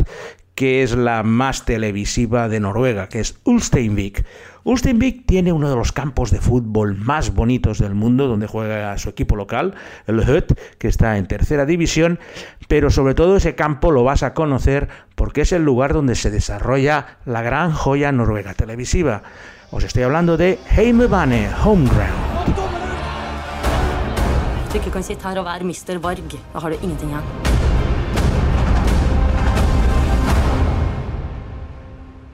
que 0.55 0.83
es 0.83 0.97
la 0.97 1.23
más 1.23 1.65
televisiva 1.65 2.49
de 2.49 2.59
Noruega, 2.59 3.09
que 3.09 3.21
es 3.21 3.39
Ulsteinvik. 3.45 4.25
Ulsteinvik 4.69 5.25
tiene 5.25 5.51
uno 5.51 5.71
de 5.71 5.77
los 5.77 5.93
campos 5.93 6.31
de 6.31 6.43
fútbol 6.43 6.95
más 6.95 7.33
bonitos 7.33 7.79
del 7.79 7.95
mundo, 7.95 8.27
donde 8.27 8.47
juega 8.47 8.99
su 8.99 9.09
equipo 9.09 9.35
local, 9.35 9.75
el 10.07 10.21
Hut, 10.21 10.53
que 10.77 10.89
está 10.89 11.17
en 11.17 11.27
tercera 11.27 11.65
división, 11.65 12.19
pero 12.69 12.91
sobre 12.91 13.15
todo 13.15 13.37
ese 13.37 13.55
campo 13.55 13.93
lo 13.93 14.05
vas 14.05 14.23
a 14.23 14.35
conocer 14.35 14.91
porque 15.15 15.41
es 15.41 15.53
el 15.53 15.65
lugar 15.65 15.95
donde 15.95 16.15
se 16.17 16.31
desarrolla 16.31 17.17
la 17.25 17.41
gran 17.41 17.73
joya 17.73 18.13
noruega 18.13 18.53
televisiva. 18.53 19.23
Os 19.71 19.85
estoy 19.85 20.03
hablando 20.03 20.37
de 20.37 20.59
Heimebane 20.77 21.49
Homeground. 21.65 22.13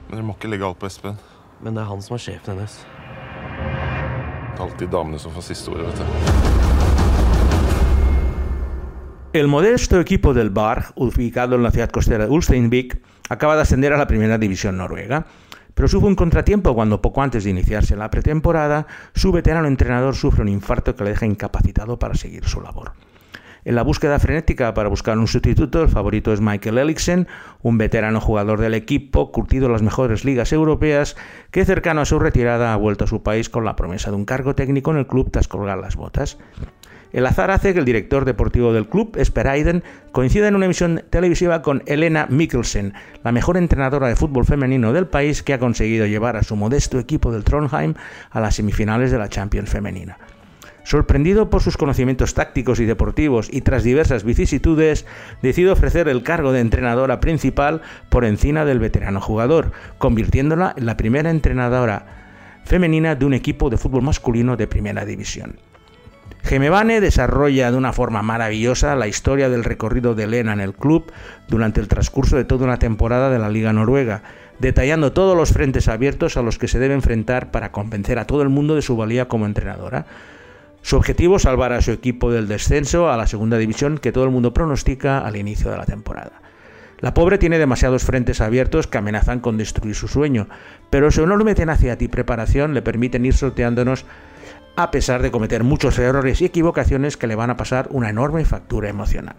Men 0.09 0.19
dere 0.19 0.27
må 0.27 0.35
ikke 0.35 0.51
legge 0.51 0.67
alt 0.67 0.83
på 0.83 0.91
Espen. 0.91 1.34
Men 1.61 1.75
det 1.75 1.81
er 1.83 1.89
han 1.89 2.01
som 2.03 2.15
er 2.17 2.23
sjefen 2.25 2.55
hennes. 2.55 2.73
Det 4.55 4.59
er 4.59 4.65
alltid 4.65 4.91
damene 4.91 5.19
som 5.19 5.33
får 5.35 5.43
siste 5.51 5.71
ordet, 5.71 5.87
vet 5.87 5.97
du. 5.99 6.05
El 9.35 9.47
modesto 9.51 9.99
equipo 9.99 10.33
del 10.33 10.49
Bar, 10.49 10.93
ubicado 10.95 11.55
en 11.55 11.63
la 11.63 11.71
ciudad 11.71 11.89
costera 11.89 12.25
de 12.25 12.31
Ulsteinvik, 12.31 12.95
acaba 13.27 13.55
de 13.55 13.63
ascender 13.63 13.91
a 13.91 13.97
la 13.97 14.07
primera 14.07 14.37
división 14.37 14.77
noruega. 14.77 15.25
Pero 15.73 15.89
sufre 15.89 16.07
un 16.07 16.15
contratiempo 16.15 16.73
cuando 16.73 17.01
poco 17.01 17.21
antes 17.21 17.43
de 17.43 17.49
iniciarse 17.49 17.97
la 17.97 18.09
pretemporada, 18.09 18.87
su 19.13 19.33
veterano 19.33 19.67
entrenador 19.67 20.15
sufre 20.15 20.41
un 20.41 20.47
infarto 20.47 20.95
que 20.95 21.03
le 21.03 21.09
deja 21.09 21.25
incapacitado 21.25 21.99
para 21.99 22.15
seguir 22.15 22.45
su 22.45 22.61
labor. 22.61 22.93
En 23.65 23.73
la 23.73 23.81
búsqueda 23.81 24.19
frenética 24.19 24.75
para 24.75 24.89
buscar 24.89 25.17
un 25.17 25.27
sustituto, 25.27 25.81
el 25.81 25.89
favorito 25.89 26.31
es 26.31 26.39
Michael 26.39 26.77
Elixen, 26.77 27.27
un 27.63 27.79
veterano 27.79 28.21
jugador 28.21 28.59
del 28.59 28.75
equipo, 28.75 29.31
curtido 29.31 29.65
en 29.65 29.71
las 29.71 29.81
mejores 29.81 30.23
ligas 30.23 30.53
europeas, 30.53 31.15
que 31.49 31.65
cercano 31.65 32.01
a 32.01 32.05
su 32.05 32.19
retirada 32.19 32.73
ha 32.73 32.77
vuelto 32.77 33.05
a 33.05 33.07
su 33.07 33.23
país 33.23 33.49
con 33.49 33.65
la 33.65 33.75
promesa 33.75 34.11
de 34.11 34.17
un 34.17 34.25
cargo 34.25 34.53
técnico 34.53 34.91
en 34.91 34.97
el 34.97 35.07
club 35.07 35.31
tras 35.31 35.47
colgar 35.47 35.79
las 35.79 35.95
botas. 35.95 36.37
El 37.11 37.25
azar 37.25 37.49
hace 37.49 37.73
que 37.73 37.79
el 37.79 37.85
director 37.85 38.23
deportivo 38.23 38.71
del 38.71 38.87
club, 38.87 39.15
Esper 39.17 39.47
Aiden, 39.47 39.83
coincida 40.11 40.47
en 40.47 40.55
una 40.55 40.65
emisión 40.65 41.03
televisiva 41.09 41.63
con 41.63 41.81
Elena 41.87 42.27
Mikkelsen, 42.29 42.93
la 43.23 43.31
mejor 43.31 43.57
entrenadora 43.57 44.07
de 44.07 44.15
fútbol 44.15 44.45
femenino 44.45 44.93
del 44.93 45.07
país 45.07 45.41
que 45.41 45.53
ha 45.53 45.59
conseguido 45.59 46.05
llevar 46.05 46.37
a 46.37 46.43
su 46.43 46.55
modesto 46.55 46.99
equipo 46.99 47.31
del 47.31 47.43
Trondheim 47.43 47.95
a 48.29 48.39
las 48.41 48.55
semifinales 48.55 49.09
de 49.09 49.17
la 49.17 49.29
Champions 49.29 49.71
femenina. 49.71 50.19
Sorprendido 50.85 51.49
por 51.49 51.63
sus 51.63 51.77
conocimientos 51.77 52.35
tácticos 52.35 52.79
y 52.79 52.85
deportivos 52.85 53.49
y 53.51 53.61
tras 53.61 53.83
diversas 53.83 54.23
vicisitudes, 54.23 55.07
decide 55.41 55.71
ofrecer 55.71 56.07
el 56.07 56.21
cargo 56.21 56.51
de 56.51 56.59
entrenadora 56.59 57.19
principal 57.19 57.81
por 58.09 58.23
encima 58.23 58.65
del 58.65 58.77
veterano 58.77 59.19
jugador, 59.19 59.71
convirtiéndola 59.97 60.75
en 60.77 60.85
la 60.85 60.95
primera 60.95 61.31
entrenadora 61.31 62.05
femenina 62.65 63.15
de 63.15 63.25
un 63.25 63.33
equipo 63.33 63.71
de 63.71 63.77
fútbol 63.77 64.03
masculino 64.03 64.57
de 64.57 64.67
primera 64.67 65.05
división. 65.05 65.57
Gemebane 66.43 67.01
desarrolla 67.01 67.71
de 67.71 67.77
una 67.77 67.91
forma 67.91 68.21
maravillosa 68.21 68.95
la 68.95 69.07
historia 69.07 69.49
del 69.49 69.63
recorrido 69.63 70.13
de 70.13 70.25
Elena 70.25 70.53
en 70.53 70.59
el 70.61 70.75
club 70.75 71.11
durante 71.47 71.81
el 71.81 71.87
transcurso 71.87 72.37
de 72.37 72.45
toda 72.45 72.65
una 72.65 72.77
temporada 72.77 73.31
de 73.31 73.39
la 73.39 73.49
Liga 73.49 73.73
Noruega, 73.73 74.21
detallando 74.59 75.13
todos 75.13 75.35
los 75.35 75.49
frentes 75.49 75.87
abiertos 75.87 76.37
a 76.37 76.43
los 76.43 76.59
que 76.59 76.67
se 76.67 76.77
debe 76.77 76.93
enfrentar 76.93 77.49
para 77.49 77.71
convencer 77.71 78.19
a 78.19 78.27
todo 78.27 78.43
el 78.43 78.49
mundo 78.49 78.75
de 78.75 78.83
su 78.83 78.95
valía 78.95 79.27
como 79.27 79.47
entrenadora. 79.47 80.05
Su 80.85 80.97
objetivo, 80.97 81.39
salvar 81.39 81.73
a 81.73 81.81
su 81.81 81.89
equipo 81.89 82.31
del 82.31 82.47
descenso 82.47 83.09
a 83.09 83.17
la 83.17 83.25
segunda 83.25 83.57
división 83.57 83.97
que 83.97 84.11
todo 84.11 84.23
el 84.25 84.29
mundo 84.29 84.53
pronostica 84.53 85.17
al 85.25 85.35
inicio 85.35 85.71
de 85.71 85.77
la 85.77 85.85
temporada. 85.87 86.43
La 86.99 87.15
pobre 87.15 87.39
tiene 87.39 87.57
demasiados 87.57 88.03
frentes 88.03 88.39
abiertos 88.39 88.85
que 88.85 88.99
amenazan 88.99 89.39
con 89.39 89.57
destruir 89.57 89.95
su 89.95 90.07
sueño, 90.07 90.47
pero 90.91 91.09
su 91.09 91.23
enorme 91.23 91.55
tenacidad 91.55 91.99
y 92.01 92.07
preparación 92.07 92.75
le 92.75 92.83
permiten 92.83 93.25
ir 93.25 93.33
sorteándonos 93.33 94.05
a 94.75 94.91
pesar 94.91 95.23
de 95.23 95.31
cometer 95.31 95.63
muchos 95.63 95.97
errores 95.97 96.39
y 96.41 96.45
equivocaciones 96.45 97.17
que 97.17 97.25
le 97.25 97.33
van 97.33 97.49
a 97.49 97.57
pasar 97.57 97.87
una 97.89 98.11
enorme 98.11 98.45
factura 98.45 98.87
emocional. 98.87 99.37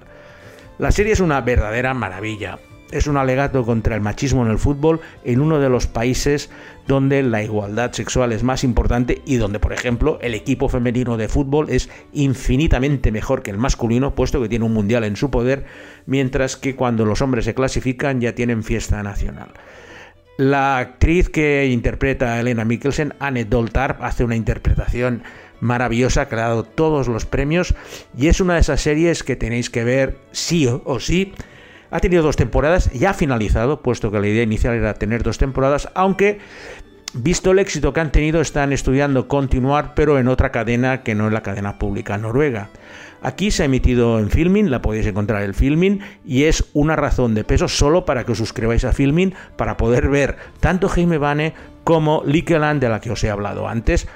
La 0.79 0.91
serie 0.91 1.13
es 1.13 1.21
una 1.21 1.43
verdadera 1.43 1.95
maravilla. 1.95 2.59
Es 2.91 3.07
un 3.07 3.17
alegato 3.17 3.65
contra 3.65 3.97
el 3.97 4.01
machismo 4.01 4.45
en 4.45 4.53
el 4.53 4.59
fútbol 4.59 5.01
en 5.25 5.41
uno 5.41 5.59
de 5.59 5.69
los 5.69 5.87
países 5.87 6.51
donde 6.87 7.23
la 7.23 7.43
igualdad 7.43 7.93
sexual 7.93 8.33
es 8.33 8.45
más 8.45 8.63
importante 8.63 9.23
y 9.27 9.37
donde, 9.37 9.59
por 9.59 9.73
ejemplo, 9.73 10.19
el 10.23 10.35
equipo 10.35 10.69
femenino 10.69 11.17
de 11.17 11.29
fútbol 11.29 11.69
es 11.69 11.89
infinitamente 12.13 13.11
mejor 13.11 13.43
que 13.43 13.51
el 13.51 13.59
masculino, 13.59 14.15
puesto 14.15 14.41
que 14.41 14.49
tiene 14.49 14.65
un 14.65 14.73
mundial 14.73 15.03
en 15.03 15.17
su 15.17 15.31
poder, 15.31 15.65
mientras 16.07 16.57
que 16.57 16.77
cuando 16.77 17.05
los 17.05 17.23
hombres 17.23 17.45
se 17.45 17.55
clasifican 17.55 18.21
ya 18.21 18.35
tienen 18.35 18.63
fiesta 18.63 19.03
nacional. 19.03 19.49
La 20.37 20.79
actriz 20.79 21.31
que 21.31 21.67
interpreta 21.67 22.35
a 22.35 22.41
Elena 22.41 22.65
Mikkelsen, 22.65 23.15
Anne 23.19 23.47
Doltar, 23.47 23.99
hace 24.03 24.23
una 24.23 24.37
interpretación 24.37 25.23
maravillosa, 25.61 26.29
que 26.29 26.35
ha 26.35 26.41
dado 26.41 26.65
todos 26.65 27.09
los 27.09 27.25
premios 27.25 27.75
y 28.17 28.29
es 28.29 28.41
una 28.41 28.55
de 28.55 28.61
esas 28.61 28.83
series 28.83 29.23
que 29.23 29.37
tenéis 29.37 29.71
que 29.71 29.83
ver 29.83 30.19
sí 30.33 30.69
o 30.69 31.01
sí. 31.01 31.33
Ha 31.91 32.01
tenido 32.01 32.23
dos 32.23 32.37
temporadas, 32.37 32.93
ya 32.93 33.11
ha 33.11 33.15
finalizado, 33.15 33.83
puesto 33.83 34.11
que 34.11 34.21
la 34.21 34.27
idea 34.27 34.43
inicial 34.43 34.75
era 34.75 34.95
tener 34.95 35.23
dos 35.23 35.39
temporadas, 35.39 35.89
aunque 35.95 36.39
visto 37.15 37.53
el 37.53 37.59
éxito 37.59 37.93
que 37.93 38.01
han 38.01 38.13
tenido 38.13 38.41
están 38.41 38.73
estudiando 38.73 39.29
continuar, 39.29 39.95
pero 39.95 40.19
en 40.19 40.29
otra 40.29 40.51
cadena 40.51 41.03
que 41.03 41.15
no 41.15 41.27
es 41.27 41.33
la 41.33 41.43
cadena 41.43 41.79
pública 41.79 42.19
noruega. 42.19 42.71
Aquí 43.23 43.51
se 43.51 43.63
ha 43.63 43.67
emitido 43.67 44.19
en 44.19 44.31
Filmin, 44.31 44.71
la 44.71 44.83
podéis 44.83 45.07
encontrar 45.07 45.43
en 45.43 45.55
Filmin, 45.55 46.01
y 46.25 46.45
es 46.45 46.65
una 46.75 46.97
razón 46.97 47.35
de 47.35 47.45
peso 47.45 47.69
solo 47.69 48.05
para 48.05 48.25
que 48.25 48.33
os 48.33 48.39
suscribáis 48.39 48.85
a 48.85 48.93
Filmin 48.93 49.35
para 49.57 49.77
poder 49.77 50.09
ver 50.09 50.37
tanto 50.61 50.89
Jaime 50.89 51.19
Bane 51.19 51.55
como 51.85 52.23
Likeland, 52.27 52.81
de 52.81 52.89
la 52.89 53.01
que 53.01 53.11
os 53.11 53.25
he 53.25 53.31
hablado 53.31 53.69
antes, 53.69 54.07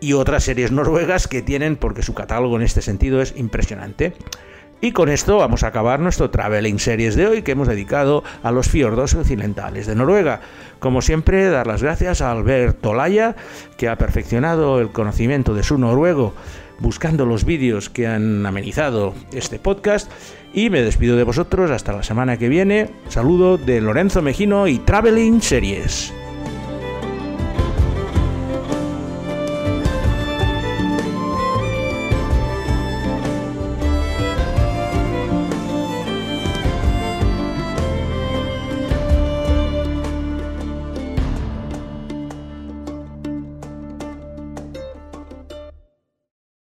y 0.00 0.12
otras 0.12 0.44
series 0.44 0.72
noruegas 0.72 1.28
que 1.28 1.42
tienen, 1.42 1.76
porque 1.76 2.02
su 2.02 2.14
catálogo 2.14 2.56
en 2.56 2.62
este 2.62 2.82
sentido 2.82 3.22
es 3.22 3.34
impresionante. 3.36 4.14
Y 4.80 4.92
con 4.92 5.10
esto 5.10 5.36
vamos 5.36 5.62
a 5.62 5.68
acabar 5.68 6.00
nuestro 6.00 6.30
Traveling 6.30 6.78
Series 6.78 7.14
de 7.14 7.26
hoy 7.26 7.42
que 7.42 7.52
hemos 7.52 7.68
dedicado 7.68 8.24
a 8.42 8.50
los 8.50 8.68
fiordos 8.68 9.14
occidentales 9.14 9.86
de 9.86 9.94
Noruega. 9.94 10.40
Como 10.78 11.02
siempre, 11.02 11.50
dar 11.50 11.66
las 11.66 11.82
gracias 11.82 12.22
a 12.22 12.30
Alberto 12.30 12.94
Laya, 12.94 13.36
que 13.76 13.88
ha 13.88 13.96
perfeccionado 13.96 14.80
el 14.80 14.90
conocimiento 14.90 15.54
de 15.54 15.62
su 15.62 15.76
noruego 15.76 16.32
buscando 16.78 17.26
los 17.26 17.44
vídeos 17.44 17.90
que 17.90 18.06
han 18.06 18.46
amenizado 18.46 19.14
este 19.32 19.58
podcast. 19.58 20.10
Y 20.52 20.70
me 20.70 20.82
despido 20.82 21.16
de 21.16 21.24
vosotros 21.24 21.70
hasta 21.70 21.92
la 21.92 22.02
semana 22.02 22.38
que 22.38 22.48
viene. 22.48 22.90
Saludo 23.08 23.58
de 23.58 23.80
Lorenzo 23.82 24.22
Mejino 24.22 24.66
y 24.66 24.78
Traveling 24.78 25.42
Series. 25.42 26.12